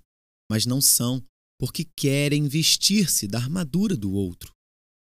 mas 0.50 0.66
não 0.66 0.80
são, 0.80 1.24
porque 1.58 1.84
querem 1.96 2.48
vestir-se 2.48 3.26
da 3.26 3.38
armadura 3.38 3.96
do 3.96 4.12
outro. 4.12 4.52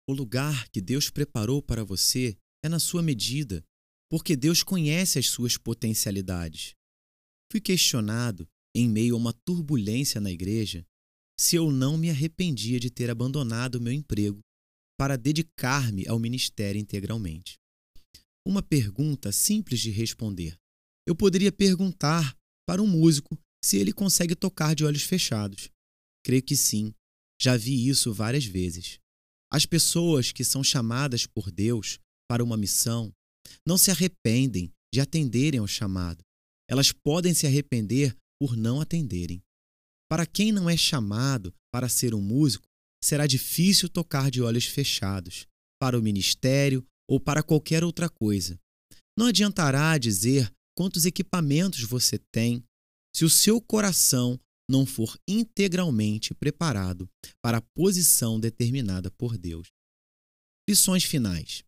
O 0.10 0.14
lugar 0.14 0.70
que 0.70 0.80
Deus 0.80 1.10
preparou 1.10 1.62
para 1.62 1.84
você 1.84 2.38
é 2.64 2.70
na 2.70 2.80
sua 2.80 3.02
medida, 3.02 3.64
porque 4.10 4.36
Deus 4.36 4.64
conhece 4.64 5.20
as 5.20 5.28
suas 5.28 5.58
potencialidades. 5.58 6.74
Fui 7.52 7.60
questionado, 7.60 8.48
em 8.76 8.88
meio 8.88 9.16
a 9.16 9.18
uma 9.18 9.34
turbulência 9.34 10.22
na 10.22 10.32
igreja, 10.32 10.86
se 11.40 11.56
eu 11.56 11.72
não 11.72 11.98
me 11.98 12.10
arrependia 12.10 12.80
de 12.80 12.90
ter 12.90 13.10
abandonado 13.10 13.82
meu 13.82 13.94
emprego 13.94 14.40
para 14.98 15.18
dedicar-me 15.18 16.08
ao 16.08 16.18
ministério 16.20 16.80
integralmente. 16.80 17.58
Uma 18.48 18.64
pergunta 18.64 19.30
simples 19.34 19.82
de 19.82 19.92
responder. 19.92 20.58
Eu 21.06 21.14
poderia 21.14 21.52
perguntar 21.52 22.34
para 22.66 22.82
um 22.82 22.88
músico 22.88 23.38
se 23.62 23.76
ele 23.76 23.92
consegue 23.92 24.38
tocar 24.38 24.74
de 24.74 24.86
olhos 24.86 25.04
fechados. 25.04 25.70
Creio 26.24 26.42
que 26.42 26.56
sim, 26.56 26.94
já 27.42 27.58
vi 27.58 27.90
isso 27.90 28.14
várias 28.14 28.46
vezes. 28.46 29.00
As 29.52 29.66
pessoas 29.66 30.32
que 30.32 30.46
são 30.46 30.64
chamadas 30.64 31.26
por 31.26 31.52
Deus 31.52 32.00
para 32.26 32.42
uma 32.42 32.56
missão 32.56 33.12
não 33.68 33.78
se 33.78 33.92
arrependem 33.92 34.72
de 34.94 35.02
atenderem 35.02 35.60
ao 35.60 35.68
chamado. 35.68 36.24
Elas 36.70 36.94
podem 36.94 37.34
se 37.34 37.46
arrepender 37.46 38.16
por 38.40 38.56
não 38.56 38.80
atenderem. 38.80 39.44
Para 40.10 40.26
quem 40.26 40.54
não 40.54 40.70
é 40.70 40.78
chamado 40.78 41.54
para 41.70 41.90
ser 41.90 42.16
um 42.16 42.22
músico, 42.22 42.66
será 43.04 43.28
difícil 43.28 43.90
tocar 43.90 44.32
de 44.32 44.42
olhos 44.42 44.68
fechados, 44.68 45.46
para 45.78 46.00
o 46.00 46.02
ministério 46.02 46.88
ou 47.10 47.20
para 47.20 47.44
qualquer 47.44 47.84
outra 47.84 48.10
coisa. 48.10 48.60
Não 49.18 49.28
adiantará 49.28 49.98
dizer 49.98 50.52
quantos 50.76 51.06
equipamentos 51.06 51.82
você 51.84 52.20
tem, 52.32 52.64
se 53.16 53.26
o 53.26 53.30
seu 53.30 53.60
coração 53.60 54.40
não 54.70 54.86
for 54.86 55.18
integralmente 55.28 56.34
preparado 56.36 57.10
para 57.42 57.60
a 57.60 57.66
posição 57.74 58.40
determinada 58.40 59.10
por 59.10 59.38
Deus. 59.38 59.70
Lições 60.70 61.04
finais. 61.04 61.64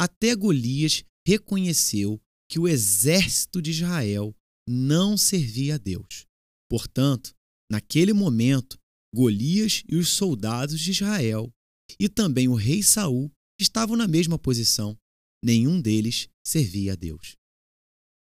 Até 0.00 0.34
Golias 0.34 1.04
reconheceu 1.26 2.20
que 2.50 2.58
o 2.58 2.66
exército 2.66 3.60
de 3.60 3.70
Israel 3.70 4.34
não 4.68 5.16
servia 5.16 5.74
a 5.74 5.78
Deus. 5.78 6.26
Portanto, 6.68 7.34
naquele 7.70 8.12
momento, 8.12 8.78
Golias 9.14 9.84
e 9.88 9.96
os 9.96 10.08
soldados 10.08 10.80
de 10.80 10.90
Israel 10.90 11.52
e 12.00 12.08
também 12.08 12.48
o 12.48 12.54
rei 12.54 12.82
Saul 12.82 13.30
estavam 13.66 13.96
na 13.96 14.06
mesma 14.06 14.38
posição. 14.38 14.96
Nenhum 15.42 15.80
deles 15.80 16.28
servia 16.46 16.92
a 16.92 16.96
Deus. 16.96 17.36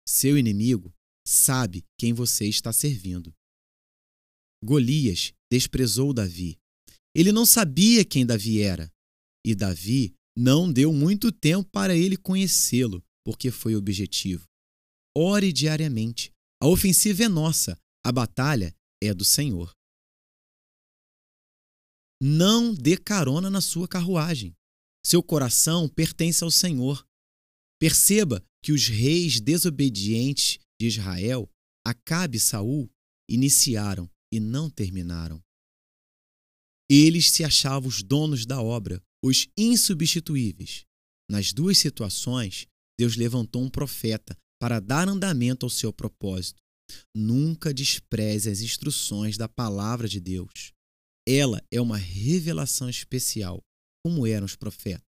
Seu 0.08 0.38
inimigo 0.38 0.94
sabe 1.26 1.84
quem 2.00 2.14
você 2.14 2.48
está 2.48 2.72
servindo. 2.72 3.34
Golias 4.64 5.34
desprezou 5.52 6.14
Davi. 6.14 6.58
Ele 7.16 7.32
não 7.32 7.46
sabia 7.46 8.06
quem 8.06 8.26
Davi 8.26 8.62
era. 8.62 8.92
E 9.46 9.56
Davi 9.56 10.14
não 10.38 10.72
deu 10.72 10.94
muito 10.94 11.32
tempo 11.32 11.70
para 11.72 11.96
ele 11.96 12.16
conhecê-lo, 12.16 13.04
porque 13.26 13.50
foi 13.52 13.76
objetivo. 13.76 14.46
Ore 15.16 15.52
diariamente. 15.52 16.32
A 16.62 16.68
ofensiva 16.68 17.24
é 17.24 17.28
nossa, 17.28 17.78
a 18.06 18.12
batalha 18.12 18.74
é 19.02 19.14
do 19.14 19.26
Senhor. 19.26 19.72
Não 22.22 22.74
dê 22.74 22.98
carona 22.98 23.50
na 23.50 23.62
sua 23.62 23.88
carruagem. 23.88 24.56
Seu 25.08 25.24
coração 25.24 25.88
pertence 25.88 26.44
ao 26.44 26.52
Senhor. 26.52 27.08
Perceba 27.80 28.46
que 28.62 28.74
os 28.74 28.90
reis 28.90 29.40
desobedientes 29.40 30.60
de 30.78 30.86
Israel, 30.86 31.50
Acabe 31.86 32.36
e 32.36 32.42
Saul 32.42 32.92
iniciaram 33.30 34.12
e 34.30 34.38
não 34.38 34.70
terminaram. 34.70 35.42
Eles 36.92 37.32
se 37.32 37.46
achavam 37.46 37.88
os 37.88 38.04
donos 38.04 38.46
da 38.46 38.62
obra, 38.62 39.02
os 39.24 39.48
insubstituíveis. 39.58 40.84
Nas 41.32 41.54
duas 41.54 41.78
situações, 41.78 42.68
Deus 43.00 43.16
levantou 43.16 43.64
um 43.64 43.70
profeta 43.70 44.38
para 44.60 44.82
dar 44.82 45.08
andamento 45.08 45.66
ao 45.66 45.70
seu 45.70 45.94
propósito. 45.94 46.62
Nunca 47.16 47.74
despreze 47.74 48.50
as 48.50 48.60
instruções 48.60 49.38
da 49.38 49.48
palavra 49.48 50.06
de 50.06 50.20
Deus. 50.20 50.74
Ela 51.26 51.64
é 51.72 51.80
uma 51.80 51.96
revelação 51.96 52.90
especial, 52.90 53.64
como 54.08 54.26
eram 54.26 54.46
os 54.46 54.56
profetas. 54.56 55.06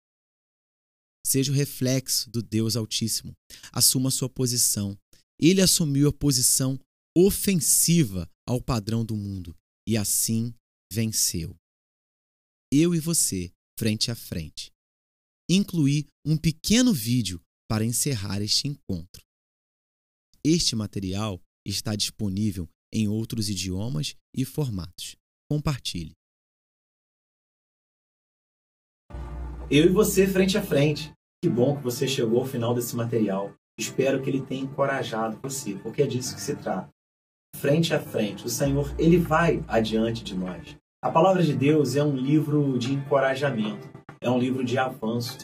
Seja 1.26 1.50
o 1.50 1.54
reflexo 1.54 2.28
do 2.30 2.42
Deus 2.42 2.76
Altíssimo. 2.76 3.32
Assuma 3.72 4.10
sua 4.10 4.28
posição 4.28 4.98
ele 5.40 5.60
assumiu 5.60 6.08
a 6.08 6.12
posição 6.12 6.78
ofensiva 7.16 8.30
ao 8.46 8.62
padrão 8.62 9.04
do 9.04 9.16
mundo 9.16 9.56
e 9.88 9.96
assim 9.96 10.54
venceu. 10.92 11.56
Eu 12.72 12.94
e 12.94 13.00
você, 13.00 13.50
frente 13.76 14.10
a 14.10 14.14
frente. 14.14 14.70
Incluí 15.50 16.06
um 16.24 16.36
pequeno 16.36 16.92
vídeo 16.92 17.42
para 17.68 17.84
encerrar 17.84 18.40
este 18.40 18.68
encontro. 18.68 19.24
Este 20.44 20.76
material 20.76 21.40
está 21.66 21.96
disponível 21.96 22.68
em 22.92 23.08
outros 23.08 23.48
idiomas 23.48 24.14
e 24.36 24.44
formatos. 24.44 25.16
Compartilhe. 25.50 26.12
Eu 29.74 29.86
e 29.86 29.88
você 29.88 30.26
frente 30.26 30.58
a 30.58 30.62
frente. 30.62 31.10
Que 31.42 31.48
bom 31.48 31.74
que 31.74 31.82
você 31.82 32.06
chegou 32.06 32.40
ao 32.40 32.46
final 32.46 32.74
desse 32.74 32.94
material. 32.94 33.54
Espero 33.80 34.20
que 34.20 34.28
ele 34.28 34.42
tenha 34.42 34.64
encorajado 34.64 35.38
você, 35.42 35.76
porque 35.82 36.02
é 36.02 36.06
disso 36.06 36.34
que 36.34 36.42
se 36.42 36.54
trata. 36.54 36.90
Frente 37.56 37.94
a 37.94 37.98
frente, 37.98 38.44
o 38.44 38.50
Senhor, 38.50 38.94
ele 38.98 39.16
vai 39.16 39.64
adiante 39.66 40.22
de 40.22 40.34
nós. 40.34 40.76
A 41.02 41.10
palavra 41.10 41.42
de 41.42 41.54
Deus 41.54 41.96
é 41.96 42.04
um 42.04 42.14
livro 42.14 42.78
de 42.78 42.92
encorajamento, 42.92 43.88
é 44.20 44.28
um 44.28 44.38
livro 44.38 44.62
de 44.62 44.76
avanço. 44.76 45.38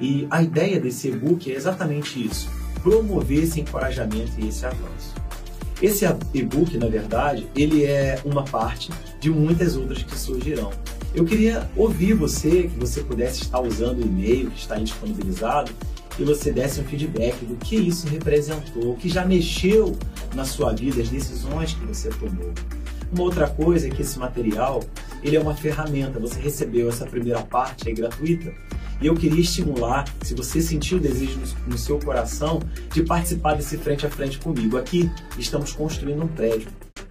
E 0.00 0.26
a 0.28 0.42
ideia 0.42 0.80
desse 0.80 1.10
e-book 1.10 1.48
é 1.48 1.54
exatamente 1.54 2.20
isso: 2.26 2.50
promover 2.82 3.44
esse 3.44 3.60
encorajamento 3.60 4.40
e 4.40 4.48
esse 4.48 4.66
avanço. 4.66 5.14
Esse 5.80 6.04
e-book, 6.34 6.76
na 6.78 6.88
verdade, 6.88 7.48
ele 7.54 7.84
é 7.84 8.20
uma 8.24 8.44
parte 8.44 8.90
de 9.20 9.30
muitas 9.30 9.76
outras 9.76 10.02
que 10.02 10.18
surgirão. 10.18 10.72
Eu 11.14 11.24
queria 11.24 11.68
ouvir 11.74 12.12
você, 12.12 12.64
que 12.64 12.78
você 12.78 13.02
pudesse 13.02 13.42
estar 13.42 13.60
usando 13.60 13.98
o 13.98 14.02
e-mail 14.02 14.50
que 14.50 14.60
está 14.60 14.74
aí 14.74 14.84
disponibilizado 14.84 15.72
e 16.18 16.24
você 16.24 16.52
desse 16.52 16.80
um 16.80 16.84
feedback 16.84 17.44
do 17.44 17.56
que 17.56 17.76
isso 17.76 18.06
representou, 18.08 18.92
o 18.92 18.96
que 18.96 19.08
já 19.08 19.24
mexeu 19.24 19.96
na 20.34 20.44
sua 20.44 20.72
vida, 20.72 21.00
as 21.00 21.08
decisões 21.08 21.72
que 21.72 21.84
você 21.86 22.10
tomou. 22.10 22.52
Uma 23.10 23.22
outra 23.22 23.48
coisa 23.48 23.88
é 23.88 23.90
que 23.90 24.02
esse 24.02 24.18
material 24.18 24.82
ele 25.22 25.36
é 25.36 25.40
uma 25.40 25.54
ferramenta. 25.54 26.20
Você 26.20 26.38
recebeu 26.40 26.88
essa 26.88 27.06
primeira 27.06 27.40
parte 27.40 27.88
aí 27.88 27.94
gratuita 27.94 28.52
e 29.00 29.06
eu 29.06 29.14
queria 29.14 29.40
estimular, 29.40 30.04
se 30.22 30.34
você 30.34 30.60
sentiu 30.60 30.98
o 30.98 31.00
desejo 31.00 31.38
no 31.66 31.78
seu 31.78 31.98
coração, 31.98 32.60
de 32.92 33.02
participar 33.02 33.54
desse 33.54 33.78
frente 33.78 34.04
a 34.04 34.10
frente 34.10 34.38
comigo. 34.38 34.76
Aqui 34.76 35.10
estamos 35.38 35.72
construindo 35.72 36.22
um 36.22 36.28
prédio 36.28 36.68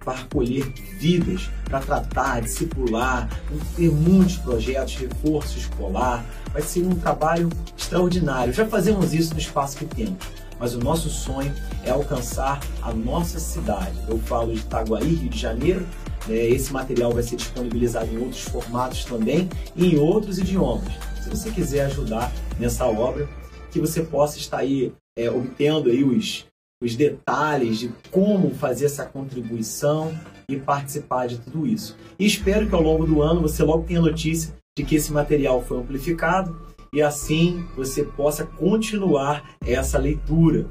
para 0.08 0.20
acolher 0.20 0.64
vidas, 0.98 1.50
para 1.64 1.80
tratar, 1.80 2.40
discipular, 2.40 3.28
ter 3.76 3.90
muitos 3.90 4.36
projetos, 4.36 4.96
reforço 4.96 5.58
escolar. 5.58 6.24
Vai 6.50 6.62
ser 6.62 6.82
um 6.82 6.94
trabalho 6.94 7.50
extraordinário. 7.76 8.54
Já 8.54 8.66
fazemos 8.66 9.12
isso 9.12 9.34
no 9.34 9.38
espaço 9.38 9.76
que 9.76 9.84
temos, 9.84 10.16
mas 10.58 10.74
o 10.74 10.78
nosso 10.78 11.10
sonho 11.10 11.52
é 11.84 11.90
alcançar 11.90 12.58
a 12.80 12.90
nossa 12.90 13.38
cidade. 13.38 13.98
Eu 14.08 14.18
falo 14.20 14.54
de 14.54 14.60
Itaguaí, 14.60 15.14
Rio 15.14 15.28
de 15.28 15.38
Janeiro. 15.38 15.86
Né? 16.26 16.36
Esse 16.36 16.72
material 16.72 17.12
vai 17.12 17.22
ser 17.22 17.36
disponibilizado 17.36 18.06
em 18.10 18.16
outros 18.16 18.44
formatos 18.44 19.04
também 19.04 19.46
e 19.76 19.94
em 19.94 19.98
outros 19.98 20.38
idiomas. 20.38 20.90
Se 21.22 21.28
você 21.28 21.50
quiser 21.50 21.84
ajudar 21.84 22.32
nessa 22.58 22.86
obra, 22.86 23.28
que 23.70 23.78
você 23.78 24.02
possa 24.02 24.38
estar 24.38 24.58
aí 24.58 24.90
é, 25.18 25.30
obtendo 25.30 25.90
aí 25.90 26.02
os, 26.02 26.46
os 26.82 26.94
detalhes 26.94 27.78
de 27.78 27.90
como 28.10 28.54
fazer 28.54 28.86
essa 28.86 29.04
contribuição 29.04 30.12
e 30.48 30.56
participar 30.56 31.26
de 31.26 31.38
tudo 31.38 31.66
isso. 31.66 31.96
E 32.18 32.24
espero 32.24 32.68
que 32.68 32.74
ao 32.74 32.82
longo 32.82 33.04
do 33.04 33.20
ano 33.20 33.42
você 33.42 33.62
logo 33.62 33.84
tenha 33.84 34.00
notícia 34.00 34.54
de 34.76 34.84
que 34.84 34.94
esse 34.94 35.12
material 35.12 35.62
foi 35.62 35.78
amplificado 35.78 36.56
e 36.92 37.02
assim 37.02 37.66
você 37.76 38.04
possa 38.04 38.46
continuar 38.46 39.56
essa 39.66 39.98
leitura. 39.98 40.66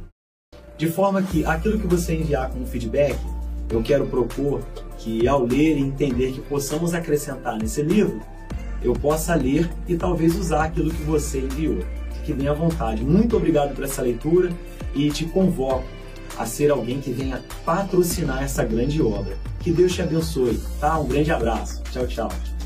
De 0.78 0.88
forma 0.88 1.22
que 1.22 1.46
aquilo 1.46 1.80
que 1.80 1.88
você 1.88 2.16
enviar 2.16 2.50
como 2.50 2.66
feedback, 2.66 3.18
eu 3.70 3.84
quero 3.84 4.08
propor 4.08 4.62
que 4.98 5.28
ao 5.28 5.44
ler 5.44 5.78
e 5.78 5.82
entender 5.82 6.32
que 6.32 6.42
possamos 6.42 6.94
acrescentar 6.94 7.58
nesse 7.58 7.82
livro, 7.82 8.22
eu 8.82 8.94
possa 8.94 9.36
ler 9.36 9.70
e 9.88 9.96
talvez 9.98 10.36
usar 10.36 10.66
aquilo 10.66 10.90
que 10.90 11.04
você 11.04 11.40
enviou. 11.40 11.80
Que 12.24 12.34
venha 12.34 12.52
à 12.52 12.54
vontade. 12.54 13.04
Muito 13.04 13.36
obrigado 13.36 13.76
por 13.76 13.84
essa 13.84 14.02
leitura 14.02 14.52
e 14.94 15.10
te 15.10 15.26
convoco 15.26 15.97
a 16.38 16.46
ser 16.46 16.72
alguém 16.72 17.00
que 17.00 17.12
venha 17.12 17.44
patrocinar 17.66 18.44
essa 18.44 18.64
grande 18.64 19.02
obra. 19.02 19.38
Que 19.60 19.72
Deus 19.72 19.94
te 19.94 20.02
abençoe, 20.02 20.60
tá? 20.80 20.98
Um 21.00 21.08
grande 21.08 21.32
abraço. 21.32 21.82
Tchau, 21.92 22.08
tchau. 22.08 22.57